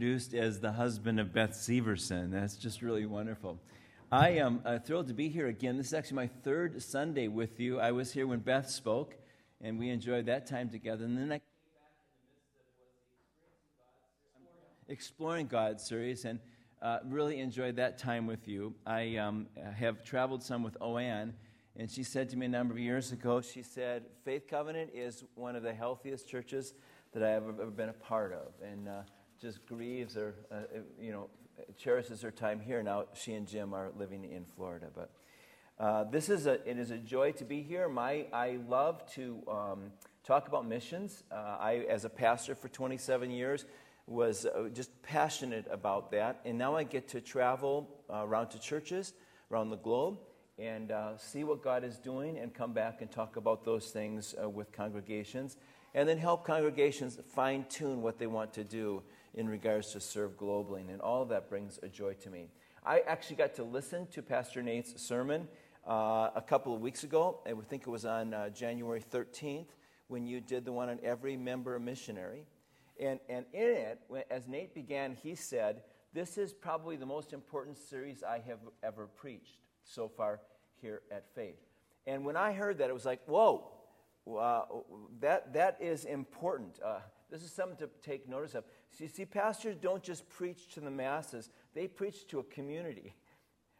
introduced 0.00 0.34
as 0.34 0.58
the 0.58 0.72
husband 0.72 1.20
of 1.20 1.32
Beth 1.32 1.52
Severson. 1.52 2.32
That's 2.32 2.56
just 2.56 2.82
really 2.82 3.06
wonderful. 3.06 3.60
I 4.10 4.30
am 4.30 4.60
uh, 4.64 4.80
thrilled 4.80 5.06
to 5.06 5.14
be 5.14 5.28
here 5.28 5.46
again. 5.46 5.76
This 5.76 5.86
is 5.86 5.94
actually 5.94 6.16
my 6.16 6.26
third 6.42 6.82
Sunday 6.82 7.28
with 7.28 7.60
you. 7.60 7.78
I 7.78 7.92
was 7.92 8.12
here 8.12 8.26
when 8.26 8.40
Beth 8.40 8.68
spoke, 8.68 9.14
and 9.60 9.78
we 9.78 9.90
enjoyed 9.90 10.26
that 10.26 10.48
time 10.48 10.68
together. 10.68 11.04
And 11.04 11.16
then 11.16 11.30
I 11.30 11.38
came 11.38 11.40
back 14.88 14.88
Exploring 14.88 15.46
God 15.46 15.80
series, 15.80 16.24
and 16.24 16.40
uh, 16.82 16.98
really 17.04 17.38
enjoyed 17.38 17.76
that 17.76 17.96
time 17.96 18.26
with 18.26 18.48
you. 18.48 18.74
I 18.84 19.16
um, 19.18 19.46
have 19.76 20.02
traveled 20.02 20.42
some 20.42 20.64
with 20.64 20.76
Oanne, 20.80 21.34
and 21.76 21.88
she 21.88 22.02
said 22.02 22.28
to 22.30 22.36
me 22.36 22.46
a 22.46 22.48
number 22.48 22.74
of 22.74 22.80
years 22.80 23.12
ago, 23.12 23.40
she 23.40 23.62
said, 23.62 24.06
Faith 24.24 24.48
Covenant 24.50 24.90
is 24.92 25.22
one 25.36 25.54
of 25.54 25.62
the 25.62 25.72
healthiest 25.72 26.28
churches 26.28 26.74
that 27.12 27.22
I 27.22 27.30
have 27.30 27.44
ever 27.44 27.70
been 27.70 27.90
a 27.90 27.92
part 27.92 28.32
of. 28.32 28.54
And 28.60 28.88
uh, 28.88 29.02
just 29.44 29.66
grieves 29.66 30.16
or, 30.16 30.34
uh, 30.50 30.60
you 30.98 31.12
know, 31.12 31.28
cherishes 31.76 32.22
her 32.22 32.30
time 32.30 32.58
here. 32.58 32.82
Now 32.82 33.04
she 33.12 33.34
and 33.34 33.46
Jim 33.46 33.74
are 33.74 33.90
living 33.94 34.24
in 34.24 34.46
Florida. 34.56 34.86
But 34.94 35.10
uh, 35.78 36.04
this 36.04 36.30
is 36.30 36.46
a, 36.46 36.66
it 36.66 36.78
is 36.78 36.90
a 36.90 36.96
joy 36.96 37.32
to 37.32 37.44
be 37.44 37.60
here. 37.60 37.86
My, 37.86 38.24
I 38.32 38.58
love 38.66 39.04
to 39.16 39.42
um, 39.46 39.92
talk 40.26 40.48
about 40.48 40.66
missions. 40.66 41.24
Uh, 41.30 41.58
I, 41.60 41.84
as 41.90 42.06
a 42.06 42.08
pastor 42.08 42.54
for 42.54 42.70
27 42.70 43.30
years, 43.30 43.66
was 44.06 44.46
uh, 44.46 44.70
just 44.72 44.90
passionate 45.02 45.66
about 45.70 46.10
that. 46.12 46.40
And 46.46 46.56
now 46.56 46.74
I 46.74 46.84
get 46.84 47.06
to 47.08 47.20
travel 47.20 47.90
uh, 48.10 48.24
around 48.24 48.48
to 48.48 48.58
churches 48.58 49.12
around 49.50 49.68
the 49.68 49.76
globe 49.76 50.20
and 50.58 50.90
uh, 50.90 51.18
see 51.18 51.44
what 51.44 51.62
God 51.62 51.84
is 51.84 51.98
doing 51.98 52.38
and 52.38 52.54
come 52.54 52.72
back 52.72 53.02
and 53.02 53.10
talk 53.10 53.36
about 53.36 53.62
those 53.62 53.90
things 53.90 54.34
with 54.54 54.72
congregations 54.72 55.58
and 55.94 56.08
then 56.08 56.18
help 56.18 56.44
congregations 56.44 57.18
fine 57.34 57.64
tune 57.68 58.02
what 58.02 58.18
they 58.18 58.26
want 58.26 58.52
to 58.54 58.64
do 58.64 59.02
in 59.34 59.48
regards 59.48 59.92
to 59.92 60.00
serve 60.00 60.36
globally. 60.36 60.88
And 60.88 61.00
all 61.00 61.22
of 61.22 61.28
that 61.28 61.48
brings 61.48 61.78
a 61.82 61.88
joy 61.88 62.14
to 62.14 62.30
me. 62.30 62.48
I 62.84 63.00
actually 63.06 63.36
got 63.36 63.54
to 63.54 63.64
listen 63.64 64.06
to 64.08 64.22
Pastor 64.22 64.62
Nate's 64.62 65.00
sermon 65.00 65.48
uh, 65.86 66.30
a 66.34 66.42
couple 66.46 66.74
of 66.74 66.80
weeks 66.80 67.04
ago. 67.04 67.40
I 67.46 67.52
think 67.68 67.82
it 67.82 67.90
was 67.90 68.04
on 68.04 68.34
uh, 68.34 68.50
January 68.50 69.02
13th 69.02 69.68
when 70.08 70.26
you 70.26 70.40
did 70.40 70.64
the 70.64 70.72
one 70.72 70.88
on 70.88 70.98
every 71.02 71.36
member 71.36 71.78
missionary. 71.78 72.46
And, 73.00 73.18
and 73.28 73.44
in 73.52 73.62
it, 73.62 74.00
as 74.30 74.46
Nate 74.46 74.74
began, 74.74 75.16
he 75.22 75.34
said, 75.34 75.82
This 76.12 76.38
is 76.38 76.52
probably 76.52 76.96
the 76.96 77.06
most 77.06 77.32
important 77.32 77.78
series 77.78 78.22
I 78.22 78.40
have 78.46 78.60
ever 78.82 79.06
preached 79.06 79.58
so 79.84 80.08
far 80.08 80.40
here 80.80 81.02
at 81.10 81.24
Faith. 81.34 81.58
And 82.06 82.24
when 82.24 82.36
I 82.36 82.52
heard 82.52 82.78
that, 82.78 82.90
it 82.90 82.94
was 82.94 83.04
like, 83.04 83.20
Whoa, 83.26 83.70
uh, 84.30 84.62
that, 85.20 85.52
that 85.52 85.78
is 85.80 86.04
important. 86.04 86.78
Uh, 86.84 86.98
this 87.30 87.42
is 87.42 87.52
something 87.52 87.76
to 87.78 87.90
take 88.02 88.28
notice 88.28 88.54
of. 88.54 88.64
So 88.90 89.04
you 89.04 89.08
see, 89.08 89.24
pastors 89.24 89.76
don't 89.80 90.02
just 90.02 90.28
preach 90.28 90.68
to 90.74 90.80
the 90.80 90.90
masses, 90.90 91.50
they 91.74 91.86
preach 91.86 92.26
to 92.28 92.38
a 92.38 92.44
community, 92.44 93.14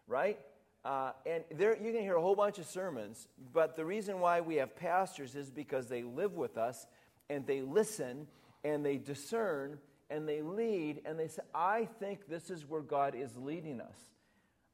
right? 0.06 0.38
Uh, 0.84 1.12
and 1.24 1.44
there, 1.50 1.76
you 1.80 1.92
can 1.92 2.02
hear 2.02 2.16
a 2.16 2.20
whole 2.20 2.34
bunch 2.34 2.58
of 2.58 2.66
sermons, 2.66 3.28
but 3.52 3.74
the 3.74 3.84
reason 3.84 4.20
why 4.20 4.40
we 4.40 4.56
have 4.56 4.76
pastors 4.76 5.34
is 5.34 5.50
because 5.50 5.88
they 5.88 6.02
live 6.02 6.34
with 6.34 6.58
us 6.58 6.86
and 7.30 7.46
they 7.46 7.62
listen 7.62 8.26
and 8.64 8.84
they 8.84 8.98
discern 8.98 9.78
and 10.10 10.28
they 10.28 10.42
lead 10.42 11.00
and 11.06 11.18
they 11.18 11.28
say, 11.28 11.42
I 11.54 11.88
think 12.00 12.28
this 12.28 12.50
is 12.50 12.68
where 12.68 12.82
God 12.82 13.14
is 13.14 13.34
leading 13.36 13.80
us. 13.80 13.98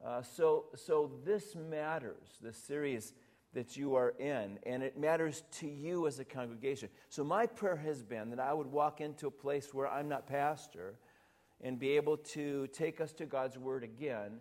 Uh, 0.05 0.22
so, 0.22 0.64
so 0.74 1.12
this 1.24 1.55
matters. 1.55 2.38
This 2.42 2.56
series 2.56 3.12
that 3.52 3.76
you 3.76 3.94
are 3.96 4.14
in, 4.18 4.58
and 4.64 4.82
it 4.82 4.98
matters 4.98 5.42
to 5.50 5.66
you 5.66 6.06
as 6.06 6.18
a 6.20 6.24
congregation. 6.24 6.88
So, 7.08 7.24
my 7.24 7.46
prayer 7.46 7.76
has 7.76 8.02
been 8.02 8.30
that 8.30 8.40
I 8.40 8.52
would 8.52 8.68
walk 8.68 9.00
into 9.00 9.26
a 9.26 9.30
place 9.30 9.74
where 9.74 9.88
I'm 9.88 10.08
not 10.08 10.26
pastor 10.26 10.94
and 11.60 11.78
be 11.78 11.90
able 11.90 12.16
to 12.16 12.68
take 12.68 13.00
us 13.00 13.12
to 13.14 13.26
God's 13.26 13.58
Word 13.58 13.82
again 13.82 14.38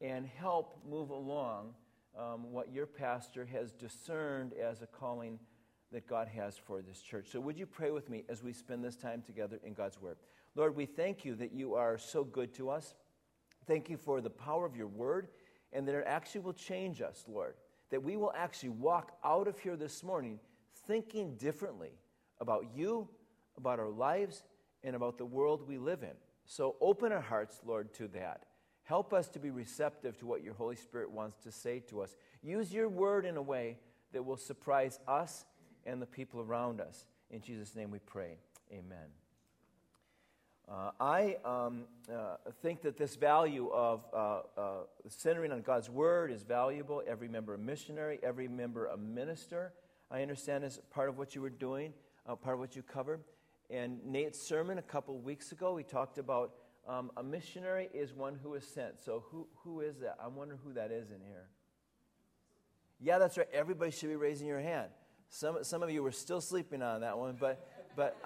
and 0.00 0.26
help 0.26 0.78
move 0.88 1.10
along 1.10 1.74
um, 2.18 2.52
what 2.52 2.70
your 2.72 2.86
pastor 2.86 3.46
has 3.46 3.72
discerned 3.72 4.52
as 4.52 4.82
a 4.82 4.86
calling 4.86 5.38
that 5.90 6.06
God 6.06 6.28
has 6.28 6.56
for 6.56 6.82
this 6.82 7.00
church. 7.00 7.28
So, 7.32 7.40
would 7.40 7.58
you 7.58 7.66
pray 7.66 7.90
with 7.90 8.10
me 8.10 8.24
as 8.28 8.42
we 8.42 8.52
spend 8.52 8.84
this 8.84 8.96
time 8.96 9.22
together 9.22 9.60
in 9.64 9.72
God's 9.72 10.00
Word? 10.00 10.16
Lord, 10.54 10.76
we 10.76 10.84
thank 10.84 11.24
you 11.24 11.34
that 11.36 11.52
you 11.52 11.74
are 11.74 11.96
so 11.96 12.22
good 12.22 12.52
to 12.54 12.68
us. 12.68 12.94
Thank 13.66 13.88
you 13.88 13.96
for 13.96 14.20
the 14.20 14.28
power 14.28 14.66
of 14.66 14.76
your 14.76 14.88
Word 14.88 15.28
and 15.72 15.88
that 15.88 15.94
it 15.94 16.04
actually 16.06 16.42
will 16.42 16.52
change 16.52 17.00
us, 17.00 17.24
Lord 17.26 17.54
that 17.92 18.02
we 18.02 18.16
will 18.16 18.32
actually 18.34 18.70
walk 18.70 19.12
out 19.22 19.46
of 19.46 19.58
here 19.58 19.76
this 19.76 20.02
morning 20.02 20.40
thinking 20.86 21.36
differently 21.36 21.90
about 22.40 22.66
you, 22.74 23.06
about 23.56 23.78
our 23.78 23.90
lives, 23.90 24.42
and 24.82 24.96
about 24.96 25.18
the 25.18 25.26
world 25.26 25.68
we 25.68 25.78
live 25.78 26.02
in. 26.02 26.14
So 26.46 26.74
open 26.80 27.12
our 27.12 27.20
hearts, 27.20 27.60
Lord, 27.64 27.92
to 27.94 28.08
that. 28.08 28.46
Help 28.84 29.12
us 29.12 29.28
to 29.28 29.38
be 29.38 29.50
receptive 29.50 30.18
to 30.18 30.26
what 30.26 30.42
your 30.42 30.54
Holy 30.54 30.74
Spirit 30.74 31.10
wants 31.10 31.38
to 31.44 31.52
say 31.52 31.80
to 31.90 32.00
us. 32.00 32.16
Use 32.42 32.72
your 32.72 32.88
word 32.88 33.26
in 33.26 33.36
a 33.36 33.42
way 33.42 33.76
that 34.12 34.24
will 34.24 34.38
surprise 34.38 34.98
us 35.06 35.44
and 35.84 36.00
the 36.00 36.06
people 36.06 36.40
around 36.40 36.80
us. 36.80 37.04
In 37.30 37.42
Jesus' 37.42 37.76
name 37.76 37.90
we 37.90 38.00
pray. 38.00 38.38
Amen. 38.72 39.21
Uh, 40.72 40.90
I 40.98 41.36
um, 41.44 41.84
uh, 42.10 42.36
think 42.62 42.80
that 42.80 42.96
this 42.96 43.14
value 43.16 43.68
of 43.68 44.06
uh, 44.14 44.40
uh, 44.56 44.70
centering 45.06 45.52
on 45.52 45.60
God's 45.60 45.90
Word 45.90 46.32
is 46.32 46.44
valuable. 46.44 47.02
Every 47.06 47.28
member 47.28 47.52
a 47.52 47.58
missionary, 47.58 48.18
every 48.22 48.48
member 48.48 48.86
a 48.86 48.96
minister. 48.96 49.74
I 50.10 50.22
understand 50.22 50.64
is 50.64 50.80
part 50.90 51.10
of 51.10 51.18
what 51.18 51.34
you 51.34 51.42
were 51.42 51.50
doing, 51.50 51.92
uh, 52.26 52.36
part 52.36 52.54
of 52.54 52.60
what 52.60 52.74
you 52.74 52.82
covered. 52.82 53.20
And 53.68 54.02
Nate's 54.06 54.40
sermon 54.40 54.78
a 54.78 54.82
couple 54.82 55.18
weeks 55.18 55.52
ago, 55.52 55.74
we 55.74 55.82
talked 55.82 56.16
about 56.16 56.54
um, 56.88 57.10
a 57.18 57.22
missionary 57.22 57.90
is 57.92 58.14
one 58.14 58.38
who 58.42 58.54
is 58.54 58.66
sent. 58.66 58.98
So 58.98 59.24
who, 59.30 59.46
who 59.64 59.80
is 59.80 59.98
that? 59.98 60.16
I 60.24 60.28
wonder 60.28 60.58
who 60.64 60.72
that 60.72 60.90
is 60.90 61.10
in 61.10 61.20
here. 61.20 61.48
Yeah, 62.98 63.18
that's 63.18 63.36
right. 63.36 63.48
Everybody 63.52 63.90
should 63.90 64.08
be 64.08 64.16
raising 64.16 64.46
your 64.46 64.60
hand. 64.60 64.88
Some, 65.28 65.64
some 65.64 65.82
of 65.82 65.90
you 65.90 66.02
were 66.02 66.12
still 66.12 66.42
sleeping 66.42 66.82
on 66.82 67.00
that 67.00 67.16
one, 67.16 67.36
but 67.40 67.66
but 67.96 68.16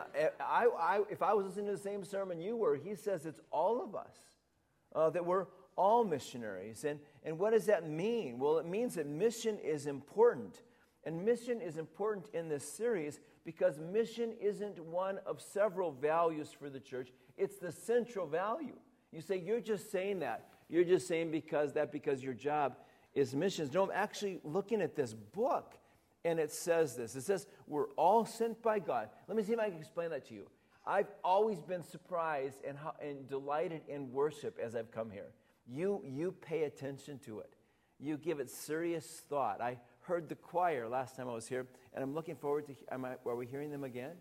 I, 0.41 0.69
I, 0.79 1.01
if 1.11 1.23
I 1.23 1.35
was 1.35 1.47
listening 1.47 1.67
to 1.67 1.73
the 1.73 1.79
same 1.79 2.05
sermon 2.05 2.41
you 2.41 2.57
were, 2.57 2.77
he 2.77 2.95
says 2.95 3.27
it's 3.27 3.41
all 3.51 3.83
of 3.83 3.95
us, 3.95 4.15
uh, 4.95 5.11
that 5.11 5.25
we're 5.25 5.47
all 5.77 6.05
missionaries. 6.05 6.85
And, 6.85 7.01
and 7.25 7.39
what 7.39 7.53
does 7.53 7.67
that 7.67 7.89
mean? 7.89 8.39
Well, 8.39 8.59
it 8.59 8.67
means 8.67 8.95
that 8.95 9.07
mission 9.07 9.59
is 9.59 9.87
important. 9.87 10.63
And 11.05 11.25
mission 11.25 11.61
is 11.61 11.77
important 11.77 12.29
in 12.35 12.49
this 12.49 12.65
series 12.65 13.21
because 13.45 13.79
mission 13.79 14.33
isn't 14.41 14.79
one 14.81 15.19
of 15.25 15.41
several 15.41 15.93
values 15.93 16.51
for 16.59 16.69
the 16.69 16.81
church, 16.81 17.11
it's 17.37 17.59
the 17.59 17.71
central 17.71 18.27
value. 18.27 18.75
You 19.13 19.21
say, 19.21 19.39
you're 19.39 19.61
just 19.61 19.91
saying 19.93 20.19
that. 20.21 20.49
You're 20.69 20.85
just 20.85 21.07
saying 21.07 21.31
because 21.31 21.73
that 21.75 21.93
because 21.93 22.23
your 22.23 22.35
job 22.35 22.77
is 23.15 23.35
missions. 23.35 23.73
No, 23.73 23.85
I'm 23.85 23.91
actually 23.95 24.41
looking 24.43 24.83
at 24.83 24.97
this 24.97 25.15
book 25.15 25.75
and 26.27 26.41
it 26.41 26.51
says 26.51 26.97
this 26.97 27.15
it 27.15 27.23
says, 27.23 27.47
We're 27.67 27.89
all 27.97 28.27
sent 28.27 28.61
by 28.61 28.81
God. 28.81 29.09
Let 29.29 29.37
me 29.37 29.43
see 29.43 29.53
if 29.53 29.59
I 29.59 29.71
can 29.71 29.79
explain 29.79 30.11
that 30.11 30.27
to 30.29 30.35
you. 30.35 30.47
I've 30.85 31.09
always 31.25 31.61
been 31.63 31.83
surprised 31.83 32.59
and, 32.67 32.77
how, 32.77 32.95
and 33.01 33.29
delighted 33.29 33.83
in 33.89 34.13
worship 34.13 34.59
as 34.63 34.77
I've 34.77 34.91
come 34.91 35.11
here. 35.11 35.33
You, 35.67 36.03
you 36.05 36.33
pay 36.33 36.65
attention 36.65 37.19
to 37.21 37.41
it, 37.41 37.55
you 37.99 38.17
give 38.19 38.41
it 38.41 38.51
serious 38.51 39.23
thought. 39.29 39.61
I 39.61 39.79
heard 40.01 40.29
the 40.29 40.37
choir 40.37 40.89
last 40.89 41.17
time 41.17 41.29
I 41.29 41.33
was 41.33 41.49
here, 41.49 41.67
and 41.95 42.03
I'm 42.03 42.15
looking 42.15 42.37
forward 42.37 42.67
to. 42.67 42.75
Am 42.93 43.05
I, 43.05 43.15
are 43.25 43.37
we 43.37 43.47
hearing 43.47 43.71
them 43.71 43.85
again? 43.85 44.13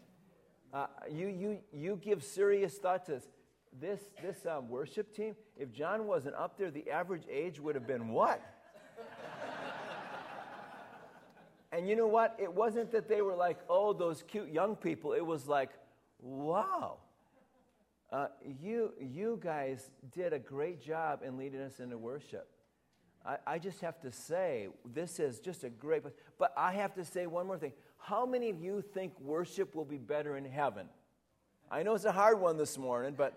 Uh, 0.73 0.87
you, 1.11 1.27
you, 1.27 1.59
you 1.71 1.99
give 2.01 2.23
serious 2.23 2.77
thought 2.77 3.05
to 3.05 3.13
this. 3.13 3.27
This, 3.77 3.99
this 4.21 4.45
um, 4.45 4.69
worship 4.69 5.13
team, 5.13 5.35
if 5.57 5.69
John 5.69 6.07
wasn't 6.07 6.35
up 6.35 6.57
there, 6.57 6.71
the 6.71 6.89
average 6.89 7.23
age 7.29 7.59
would 7.59 7.75
have 7.75 7.85
been 7.85 8.07
what? 8.07 8.41
And 11.75 11.89
you 11.89 11.97
know 11.97 12.07
what? 12.07 12.37
It 12.39 12.53
wasn't 12.53 12.91
that 12.93 13.09
they 13.09 13.21
were 13.21 13.35
like, 13.35 13.57
oh, 13.69 13.91
those 13.91 14.23
cute 14.23 14.49
young 14.49 14.77
people. 14.77 15.11
It 15.11 15.25
was 15.25 15.45
like, 15.45 15.71
wow, 16.21 16.99
uh, 18.13 18.27
you, 18.61 18.93
you 18.97 19.37
guys 19.43 19.91
did 20.13 20.31
a 20.31 20.39
great 20.39 20.81
job 20.81 21.19
in 21.21 21.37
leading 21.37 21.59
us 21.59 21.81
into 21.81 21.97
worship. 21.97 22.47
I, 23.25 23.37
I 23.45 23.59
just 23.59 23.81
have 23.81 23.99
to 24.01 24.11
say, 24.11 24.69
this 24.93 25.19
is 25.19 25.39
just 25.39 25.65
a 25.65 25.69
great. 25.69 26.03
But 26.39 26.53
I 26.55 26.71
have 26.73 26.93
to 26.93 27.03
say 27.03 27.27
one 27.27 27.45
more 27.45 27.57
thing. 27.57 27.73
How 27.97 28.25
many 28.25 28.49
of 28.49 28.61
you 28.61 28.81
think 28.93 29.19
worship 29.19 29.75
will 29.75 29.83
be 29.83 29.97
better 29.97 30.37
in 30.37 30.45
heaven? 30.45 30.87
I 31.69 31.83
know 31.83 31.93
it's 31.93 32.05
a 32.05 32.11
hard 32.11 32.39
one 32.39 32.55
this 32.55 32.77
morning, 32.77 33.15
but 33.17 33.33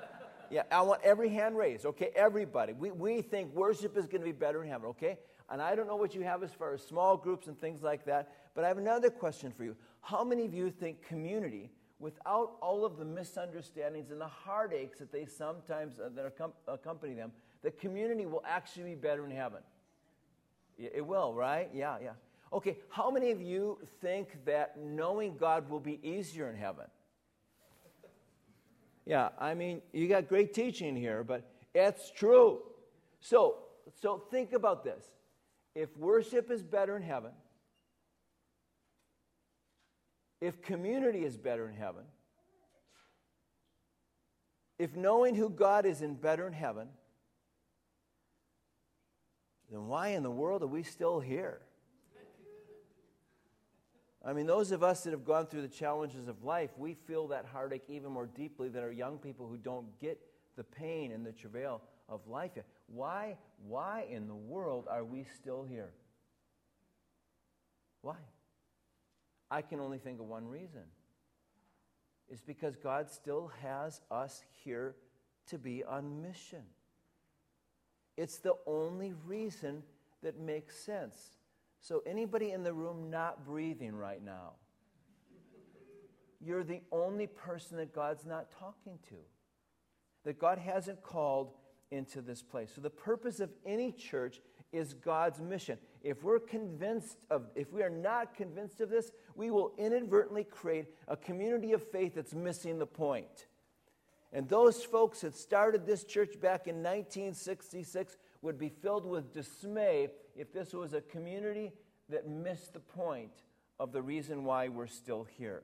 yeah, 0.50 0.62
I 0.72 0.80
want 0.80 1.02
every 1.04 1.28
hand 1.28 1.58
raised, 1.58 1.84
okay? 1.84 2.12
Everybody. 2.16 2.72
We, 2.72 2.92
we 2.92 3.20
think 3.20 3.52
worship 3.52 3.98
is 3.98 4.06
going 4.06 4.22
to 4.22 4.26
be 4.26 4.32
better 4.32 4.62
in 4.62 4.70
heaven, 4.70 4.86
okay? 4.90 5.18
And 5.50 5.60
I 5.60 5.74
don't 5.74 5.86
know 5.86 5.96
what 5.96 6.14
you 6.14 6.22
have 6.22 6.42
as 6.42 6.52
far 6.52 6.72
as 6.72 6.82
small 6.82 7.16
groups 7.16 7.46
and 7.46 7.60
things 7.60 7.82
like 7.82 8.04
that, 8.06 8.32
but 8.54 8.64
I 8.64 8.68
have 8.68 8.78
another 8.78 9.10
question 9.10 9.52
for 9.52 9.64
you. 9.64 9.76
How 10.00 10.24
many 10.24 10.44
of 10.44 10.54
you 10.54 10.70
think 10.70 11.06
community, 11.06 11.70
without 11.98 12.56
all 12.60 12.84
of 12.84 12.96
the 12.96 13.04
misunderstandings 13.04 14.10
and 14.10 14.20
the 14.20 14.26
heartaches 14.26 14.98
that 14.98 15.12
they 15.12 15.26
sometimes 15.26 16.00
uh, 16.00 16.08
that 16.14 16.32
accompany 16.66 17.14
them, 17.14 17.32
the 17.62 17.70
community 17.70 18.26
will 18.26 18.42
actually 18.46 18.90
be 18.90 18.94
better 18.94 19.24
in 19.24 19.30
heaven? 19.30 19.60
It 20.78 21.06
will, 21.06 21.32
right? 21.34 21.68
Yeah, 21.72 21.98
yeah. 22.02 22.12
Okay, 22.52 22.78
how 22.88 23.10
many 23.10 23.30
of 23.30 23.40
you 23.40 23.78
think 24.00 24.44
that 24.44 24.78
knowing 24.78 25.36
God 25.36 25.68
will 25.68 25.80
be 25.80 26.00
easier 26.02 26.48
in 26.48 26.56
heaven? 26.56 26.86
Yeah, 29.06 29.28
I 29.38 29.54
mean, 29.54 29.82
you 29.92 30.08
got 30.08 30.28
great 30.28 30.54
teaching 30.54 30.96
here, 30.96 31.22
but 31.22 31.42
it's 31.74 32.10
true. 32.10 32.62
So, 33.20 33.58
so 34.00 34.22
think 34.30 34.52
about 34.52 34.84
this. 34.84 35.04
If 35.74 35.96
worship 35.96 36.50
is 36.50 36.62
better 36.62 36.96
in 36.96 37.02
heaven, 37.02 37.32
if 40.40 40.62
community 40.62 41.24
is 41.24 41.36
better 41.36 41.68
in 41.68 41.74
heaven, 41.74 42.04
if 44.78 44.94
knowing 44.94 45.34
who 45.34 45.48
God 45.50 45.86
is 45.86 46.02
in 46.02 46.14
better 46.14 46.46
in 46.46 46.52
heaven, 46.52 46.88
then 49.70 49.86
why 49.86 50.08
in 50.08 50.22
the 50.22 50.30
world 50.30 50.62
are 50.62 50.68
we 50.68 50.82
still 50.82 51.20
here? 51.20 51.60
I 54.26 54.32
mean, 54.32 54.46
those 54.46 54.72
of 54.72 54.82
us 54.82 55.04
that 55.04 55.10
have 55.10 55.24
gone 55.24 55.46
through 55.46 55.62
the 55.62 55.68
challenges 55.68 56.28
of 56.28 56.44
life, 56.44 56.70
we 56.78 56.94
feel 56.94 57.28
that 57.28 57.44
heartache 57.44 57.84
even 57.88 58.10
more 58.10 58.26
deeply 58.26 58.70
than 58.70 58.82
our 58.82 58.92
young 58.92 59.18
people 59.18 59.46
who 59.46 59.58
don't 59.58 59.98
get 60.00 60.18
the 60.56 60.64
pain 60.64 61.12
and 61.12 61.26
the 61.26 61.32
travail 61.32 61.82
of 62.08 62.26
life 62.26 62.52
yet. 62.56 62.64
Why, 62.86 63.36
why 63.66 64.06
in 64.10 64.28
the 64.28 64.34
world 64.34 64.86
are 64.90 65.04
we 65.04 65.24
still 65.36 65.64
here? 65.64 65.92
Why? 68.02 68.16
I 69.50 69.62
can 69.62 69.80
only 69.80 69.98
think 69.98 70.20
of 70.20 70.26
one 70.26 70.46
reason. 70.46 70.82
It's 72.28 72.42
because 72.42 72.76
God 72.76 73.10
still 73.10 73.50
has 73.62 74.00
us 74.10 74.42
here 74.64 74.96
to 75.48 75.58
be 75.58 75.84
on 75.84 76.22
mission. 76.22 76.62
It's 78.16 78.38
the 78.38 78.54
only 78.66 79.14
reason 79.26 79.82
that 80.22 80.38
makes 80.38 80.76
sense. 80.76 81.16
So, 81.80 82.02
anybody 82.06 82.52
in 82.52 82.62
the 82.62 82.72
room 82.72 83.10
not 83.10 83.44
breathing 83.44 83.94
right 83.94 84.24
now, 84.24 84.52
you're 86.40 86.64
the 86.64 86.80
only 86.92 87.26
person 87.26 87.76
that 87.76 87.94
God's 87.94 88.24
not 88.24 88.50
talking 88.58 88.98
to, 89.08 89.16
that 90.24 90.38
God 90.38 90.58
hasn't 90.58 91.02
called 91.02 91.52
into 91.94 92.20
this 92.20 92.42
place. 92.42 92.72
So, 92.74 92.80
the 92.80 92.90
purpose 92.90 93.40
of 93.40 93.50
any 93.64 93.92
church 93.92 94.40
is 94.72 94.92
God's 94.92 95.40
mission. 95.40 95.78
If 96.02 96.22
we're 96.24 96.40
convinced 96.40 97.24
of, 97.30 97.46
if 97.54 97.72
we 97.72 97.82
are 97.82 97.90
not 97.90 98.34
convinced 98.34 98.80
of 98.80 98.90
this, 98.90 99.12
we 99.34 99.50
will 99.50 99.72
inadvertently 99.78 100.44
create 100.44 100.86
a 101.08 101.16
community 101.16 101.72
of 101.72 101.82
faith 101.90 102.14
that's 102.16 102.34
missing 102.34 102.78
the 102.78 102.86
point. 102.86 103.46
And 104.32 104.48
those 104.48 104.82
folks 104.82 105.20
that 105.20 105.36
started 105.36 105.86
this 105.86 106.02
church 106.02 106.40
back 106.40 106.66
in 106.66 106.76
1966 106.82 108.16
would 108.42 108.58
be 108.58 108.68
filled 108.68 109.06
with 109.06 109.32
dismay 109.32 110.08
if 110.34 110.52
this 110.52 110.72
was 110.72 110.92
a 110.92 111.00
community 111.00 111.72
that 112.10 112.28
missed 112.28 112.74
the 112.74 112.80
point 112.80 113.30
of 113.78 113.92
the 113.92 114.02
reason 114.02 114.44
why 114.44 114.68
we're 114.68 114.88
still 114.88 115.26
here. 115.38 115.62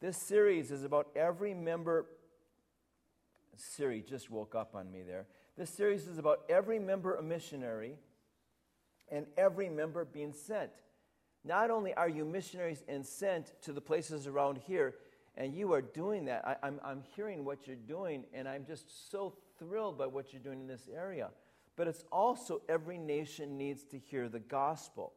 This 0.00 0.16
series 0.16 0.70
is 0.70 0.84
about 0.84 1.08
every 1.14 1.52
member. 1.52 2.06
Siri 3.56 4.00
just 4.00 4.30
woke 4.30 4.54
up 4.54 4.74
on 4.74 4.90
me 4.90 5.02
there. 5.02 5.26
This 5.58 5.70
series 5.70 6.06
is 6.06 6.18
about 6.18 6.42
every 6.48 6.78
member 6.78 7.16
a 7.16 7.22
missionary 7.22 7.96
and 9.10 9.26
every 9.36 9.68
member 9.68 10.04
being 10.04 10.32
sent. 10.32 10.70
Not 11.44 11.72
only 11.72 11.92
are 11.94 12.08
you 12.08 12.24
missionaries 12.24 12.84
and 12.86 13.04
sent 13.04 13.60
to 13.62 13.72
the 13.72 13.80
places 13.80 14.28
around 14.28 14.58
here, 14.68 14.94
and 15.36 15.52
you 15.52 15.72
are 15.72 15.82
doing 15.82 16.26
that. 16.26 16.46
I, 16.46 16.52
am 16.52 16.58
I'm, 16.62 16.80
I'm 16.84 17.02
hearing 17.16 17.44
what 17.44 17.66
you're 17.66 17.74
doing, 17.74 18.22
and 18.32 18.46
I'm 18.46 18.66
just 18.66 19.10
so 19.10 19.34
thrilled 19.58 19.98
by 19.98 20.06
what 20.06 20.32
you're 20.32 20.42
doing 20.42 20.60
in 20.60 20.68
this 20.68 20.88
area. 20.94 21.30
But 21.74 21.88
it's 21.88 22.04
also 22.12 22.62
every 22.68 22.98
nation 22.98 23.58
needs 23.58 23.82
to 23.86 23.98
hear 23.98 24.28
the 24.28 24.38
gospel, 24.38 25.12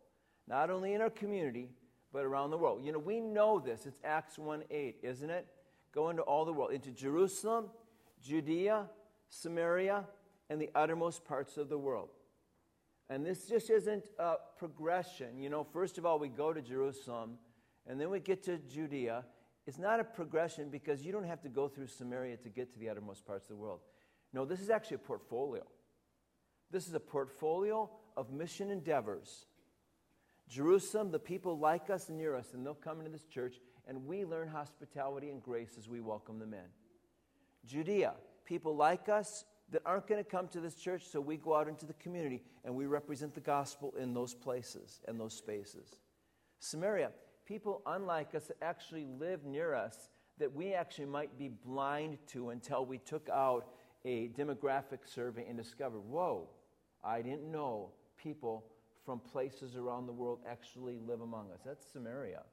not 0.47 0.71
only 0.71 0.95
in 0.95 1.01
our 1.01 1.11
community, 1.11 1.69
but 2.11 2.25
around 2.25 2.49
the 2.49 2.57
world. 2.57 2.83
You 2.83 2.93
know, 2.93 2.99
we 2.99 3.19
know 3.19 3.59
this. 3.59 3.85
It's 3.85 3.99
Acts 4.03 4.39
1 4.39 4.63
8, 4.71 4.97
isn't 5.03 5.29
it? 5.29 5.45
Go 5.93 6.09
into 6.09 6.23
all 6.23 6.45
the 6.45 6.53
world, 6.53 6.71
into 6.71 6.89
Jerusalem, 6.89 7.67
Judea, 8.23 8.87
Samaria, 9.29 10.05
and 10.51 10.61
the 10.61 10.69
uttermost 10.75 11.23
parts 11.23 11.55
of 11.55 11.69
the 11.69 11.77
world. 11.77 12.09
And 13.09 13.25
this 13.25 13.47
just 13.47 13.69
isn't 13.69 14.03
a 14.19 14.33
progression. 14.57 15.39
You 15.39 15.49
know, 15.49 15.63
first 15.63 15.97
of 15.97 16.05
all, 16.05 16.19
we 16.19 16.27
go 16.27 16.51
to 16.51 16.61
Jerusalem, 16.61 17.37
and 17.87 17.99
then 17.99 18.09
we 18.09 18.19
get 18.19 18.43
to 18.43 18.57
Judea, 18.57 19.23
it's 19.65 19.77
not 19.77 20.01
a 20.01 20.03
progression 20.03 20.69
because 20.69 21.05
you 21.05 21.13
don't 21.13 21.23
have 21.23 21.41
to 21.43 21.49
go 21.49 21.69
through 21.69 21.87
Samaria 21.87 22.35
to 22.37 22.49
get 22.49 22.73
to 22.73 22.79
the 22.79 22.89
uttermost 22.89 23.25
parts 23.25 23.45
of 23.45 23.55
the 23.55 23.61
world. 23.61 23.79
No, 24.33 24.43
this 24.43 24.59
is 24.59 24.69
actually 24.69 24.95
a 24.95 24.99
portfolio. 24.99 25.63
This 26.69 26.85
is 26.85 26.93
a 26.93 26.99
portfolio 26.99 27.89
of 28.17 28.33
mission 28.33 28.71
endeavors. 28.71 29.45
Jerusalem, 30.49 31.11
the 31.11 31.19
people 31.19 31.57
like 31.57 31.89
us 31.89 32.09
near 32.09 32.35
us, 32.35 32.53
and 32.53 32.65
they'll 32.65 32.73
come 32.73 32.99
into 32.99 33.11
this 33.11 33.25
church, 33.25 33.55
and 33.87 34.05
we 34.05 34.25
learn 34.25 34.49
hospitality 34.49 35.29
and 35.29 35.41
grace 35.41 35.75
as 35.77 35.87
we 35.87 36.01
welcome 36.01 36.39
them 36.39 36.53
in. 36.53 36.69
Judea, 37.65 38.15
people 38.43 38.75
like 38.75 39.07
us 39.07 39.45
that 39.71 39.81
aren't 39.85 40.07
going 40.07 40.23
to 40.23 40.29
come 40.29 40.47
to 40.49 40.59
this 40.59 40.75
church, 40.75 41.07
so 41.07 41.19
we 41.21 41.37
go 41.37 41.55
out 41.55 41.67
into 41.67 41.85
the 41.85 41.93
community 41.93 42.43
and 42.65 42.75
we 42.75 42.85
represent 42.85 43.33
the 43.33 43.41
gospel 43.41 43.93
in 43.97 44.13
those 44.13 44.33
places 44.33 44.99
and 45.07 45.19
those 45.19 45.33
spaces. 45.33 45.97
Samaria, 46.59 47.11
people 47.45 47.81
unlike 47.85 48.35
us 48.35 48.45
that 48.45 48.57
actually 48.61 49.05
live 49.19 49.45
near 49.45 49.73
us 49.73 50.09
that 50.37 50.53
we 50.53 50.73
actually 50.73 51.05
might 51.05 51.37
be 51.37 51.49
blind 51.49 52.17
to 52.27 52.49
until 52.49 52.85
we 52.85 52.97
took 52.97 53.29
out 53.29 53.67
a 54.05 54.29
demographic 54.29 54.99
survey 55.05 55.45
and 55.47 55.57
discovered 55.57 55.99
whoa, 55.99 56.49
I 57.03 57.21
didn't 57.21 57.49
know 57.49 57.91
people 58.21 58.65
from 59.05 59.19
places 59.19 59.75
around 59.75 60.05
the 60.05 60.13
world 60.13 60.39
actually 60.47 60.97
live 60.97 61.21
among 61.21 61.51
us. 61.51 61.61
That's 61.65 61.85
Samaria. 61.91 62.43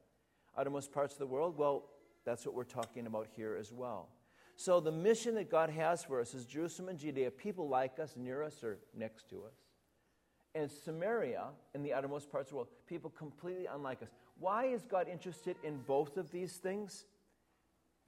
Outermost 0.57 0.91
parts 0.91 1.13
of 1.13 1.19
the 1.19 1.27
world, 1.27 1.57
well, 1.57 1.85
that's 2.25 2.45
what 2.45 2.55
we're 2.55 2.63
talking 2.63 3.07
about 3.07 3.27
here 3.35 3.55
as 3.59 3.71
well. 3.71 4.09
So, 4.59 4.81
the 4.81 4.91
mission 4.91 5.35
that 5.35 5.49
God 5.49 5.69
has 5.69 6.03
for 6.03 6.19
us 6.19 6.33
is 6.33 6.45
Jerusalem 6.45 6.89
and 6.89 6.99
Judea, 6.99 7.31
people 7.31 7.69
like 7.69 7.97
us, 7.97 8.15
near 8.17 8.43
us, 8.43 8.61
or 8.61 8.79
next 8.93 9.29
to 9.29 9.37
us. 9.45 9.53
And 10.53 10.69
Samaria, 10.69 11.45
in 11.73 11.81
the 11.81 11.93
outermost 11.93 12.29
parts 12.29 12.47
of 12.47 12.49
the 12.49 12.55
world, 12.57 12.67
people 12.85 13.09
completely 13.09 13.67
unlike 13.67 14.01
us. 14.01 14.09
Why 14.37 14.65
is 14.65 14.83
God 14.83 15.07
interested 15.07 15.55
in 15.63 15.77
both 15.87 16.17
of 16.17 16.29
these 16.29 16.57
things? 16.57 17.05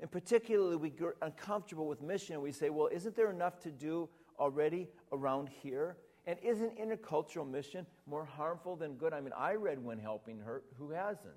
And 0.02 0.12
particularly, 0.12 0.76
we 0.76 0.90
get 0.90 1.16
uncomfortable 1.22 1.88
with 1.88 2.02
mission. 2.02 2.34
And 2.34 2.44
we 2.44 2.52
say, 2.52 2.70
well, 2.70 2.90
isn't 2.92 3.16
there 3.16 3.32
enough 3.32 3.62
to 3.62 3.72
do 3.72 4.10
already 4.38 4.90
around 5.14 5.48
here? 5.48 5.96
And 6.28 6.38
isn't 6.44 6.78
intercultural 6.78 7.50
mission 7.50 7.86
more 8.06 8.26
harmful 8.26 8.76
than 8.76 8.96
good? 8.96 9.14
I 9.14 9.22
mean, 9.22 9.34
I 9.38 9.54
read 9.54 9.82
When 9.82 10.00
Helping 10.00 10.40
Hurt. 10.40 10.66
Who 10.78 10.90
hasn't? 10.90 11.34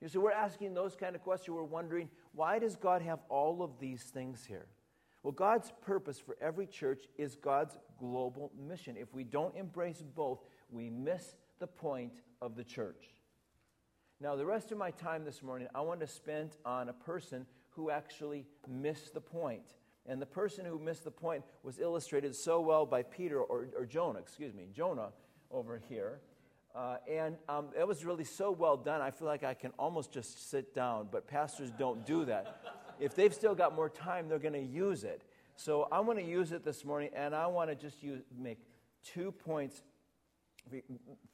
You 0.00 0.08
see, 0.08 0.18
we're 0.18 0.32
asking 0.32 0.74
those 0.74 0.94
kind 0.94 1.16
of 1.16 1.22
questions. 1.22 1.54
We're 1.54 1.62
wondering, 1.62 2.08
why 2.32 2.58
does 2.58 2.76
God 2.76 3.02
have 3.02 3.20
all 3.28 3.62
of 3.62 3.78
these 3.78 4.02
things 4.02 4.44
here? 4.44 4.66
Well, 5.22 5.32
God's 5.32 5.72
purpose 5.84 6.20
for 6.20 6.36
every 6.40 6.66
church 6.66 7.04
is 7.16 7.34
God's 7.34 7.78
global 7.98 8.52
mission. 8.56 8.96
If 8.96 9.12
we 9.14 9.24
don't 9.24 9.56
embrace 9.56 10.02
both, 10.14 10.40
we 10.70 10.90
miss 10.90 11.34
the 11.58 11.66
point 11.66 12.12
of 12.40 12.54
the 12.56 12.64
church. 12.64 13.14
Now, 14.20 14.36
the 14.36 14.46
rest 14.46 14.70
of 14.70 14.78
my 14.78 14.90
time 14.92 15.24
this 15.24 15.42
morning, 15.42 15.68
I 15.74 15.80
want 15.80 16.00
to 16.00 16.06
spend 16.06 16.56
on 16.64 16.88
a 16.88 16.92
person 16.92 17.46
who 17.70 17.90
actually 17.90 18.46
missed 18.68 19.14
the 19.14 19.20
point. 19.20 19.74
And 20.06 20.22
the 20.22 20.26
person 20.26 20.64
who 20.64 20.78
missed 20.78 21.04
the 21.04 21.10
point 21.10 21.42
was 21.62 21.78
illustrated 21.78 22.34
so 22.34 22.60
well 22.60 22.86
by 22.86 23.02
Peter, 23.02 23.40
or, 23.40 23.68
or 23.76 23.84
Jonah, 23.84 24.20
excuse 24.20 24.54
me, 24.54 24.68
Jonah 24.72 25.08
over 25.50 25.82
here. 25.88 26.20
Uh, 26.76 26.98
and 27.10 27.36
um, 27.48 27.68
it 27.78 27.88
was 27.88 28.04
really 28.04 28.24
so 28.24 28.50
well 28.50 28.76
done, 28.76 29.00
I 29.00 29.10
feel 29.10 29.26
like 29.26 29.42
I 29.42 29.54
can 29.54 29.72
almost 29.78 30.12
just 30.12 30.50
sit 30.50 30.74
down, 30.74 31.08
but 31.10 31.26
pastors 31.26 31.70
don't 31.70 32.04
do 32.04 32.26
that. 32.26 32.60
if 33.00 33.14
they've 33.14 33.32
still 33.32 33.54
got 33.54 33.74
more 33.74 33.88
time, 33.88 34.28
they're 34.28 34.38
going 34.38 34.52
to 34.52 34.60
use 34.60 35.02
it. 35.02 35.22
So 35.56 35.88
I 35.90 36.00
want 36.00 36.18
to 36.18 36.24
use 36.24 36.52
it 36.52 36.66
this 36.66 36.84
morning, 36.84 37.08
and 37.16 37.34
I 37.34 37.46
want 37.46 37.70
to 37.70 37.76
just 37.76 38.02
use, 38.02 38.20
make 38.38 38.58
two 39.02 39.32
points 39.32 39.80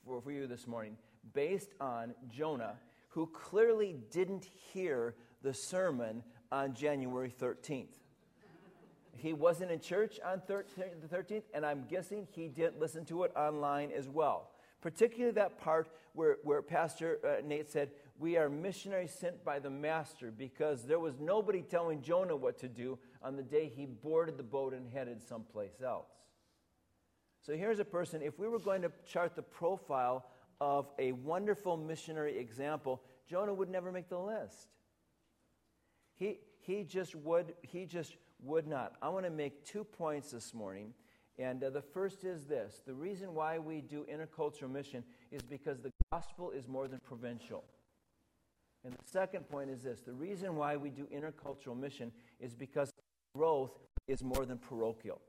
for, 0.06 0.20
for 0.20 0.30
you 0.30 0.46
this 0.46 0.68
morning 0.68 0.96
based 1.34 1.70
on 1.80 2.14
Jonah, 2.28 2.75
who 3.08 3.26
clearly 3.26 3.96
didn't 4.12 4.46
hear 4.72 5.16
the 5.42 5.52
sermon 5.52 6.22
on 6.52 6.72
January 6.72 7.34
13th. 7.37 7.99
He 9.16 9.32
wasn't 9.32 9.72
in 9.72 9.80
church 9.80 10.20
on 10.25 10.40
the 10.46 10.64
13th, 11.08 11.42
and 11.52 11.66
I'm 11.66 11.84
guessing 11.88 12.28
he 12.30 12.46
didn't 12.46 12.78
listen 12.78 13.04
to 13.06 13.25
it 13.25 13.32
online 13.37 13.90
as 13.90 14.08
well. 14.08 14.51
Particularly 14.83 15.33
that 15.33 15.61
part 15.61 15.89
where, 16.12 16.39
where 16.43 16.61
Pastor 16.61 17.19
uh, 17.25 17.41
Nate 17.47 17.71
said, 17.71 17.91
We 18.19 18.37
are 18.37 18.51
missionaries 18.51 19.12
sent 19.12 19.45
by 19.45 19.61
the 19.61 19.71
Master, 19.71 20.31
because 20.31 20.83
there 20.83 20.99
was 20.99 21.21
nobody 21.21 21.62
telling 21.62 22.03
Jonah 22.03 22.37
what 22.37 22.59
to 22.59 22.69
do 22.69 22.99
on 23.23 23.37
the 23.37 23.45
day 23.45 23.73
he 23.75 23.87
boarded 23.87 24.37
the 24.37 24.43
boat 24.43 24.75
and 24.75 24.93
headed 24.93 25.23
someplace 25.23 25.81
else. 25.83 26.11
So 27.41 27.55
here's 27.55 27.79
a 27.79 27.85
person, 27.85 28.23
if 28.23 28.39
we 28.39 28.49
were 28.49 28.59
going 28.59 28.83
to 28.83 28.93
chart 29.07 29.35
the 29.37 29.43
profile 29.43 30.27
of 30.61 30.91
a 30.99 31.12
wonderful 31.12 31.77
missionary 31.77 32.39
example, 32.39 33.03
Jonah 33.29 33.55
would 33.55 33.71
never 33.71 33.91
make 33.91 34.09
the 34.09 34.19
list. 34.19 34.69
He, 36.17 36.39
he, 36.61 36.85
just, 36.85 37.15
would, 37.15 37.55
he 37.62 37.85
just 37.85 38.17
would 38.43 38.67
not. 38.67 38.95
I 39.01 39.09
want 39.09 39.25
to 39.27 39.31
make 39.31 39.65
two 39.65 39.85
points 39.85 40.31
this 40.33 40.55
morning. 40.55 40.93
And 41.39 41.65
uh, 41.65 41.71
the 41.71 41.83
first 41.83 42.25
is 42.25 42.45
this 42.45 42.83
the 42.87 42.95
reason 42.95 43.35
why 43.35 43.59
we 43.59 43.81
do 43.81 44.07
intercultural 44.12 44.71
mission 44.71 45.03
is 45.31 45.43
because 45.43 45.81
the 45.81 45.91
gospel 46.12 46.51
is 46.51 46.69
more 46.69 46.89
than 46.89 47.01
provincial. 47.01 47.65
And 48.85 48.93
the 48.93 49.11
second 49.11 49.49
point 49.49 49.71
is 49.71 49.83
this 49.83 50.01
the 50.01 50.12
reason 50.12 50.57
why 50.57 50.77
we 50.77 50.91
do 50.91 51.07
intercultural 51.15 51.79
mission 51.79 52.12
is 52.41 52.55
because 52.55 52.91
growth 53.35 53.73
is 54.09 54.23
more 54.23 54.45
than 54.45 54.59
parochial. 54.59 55.21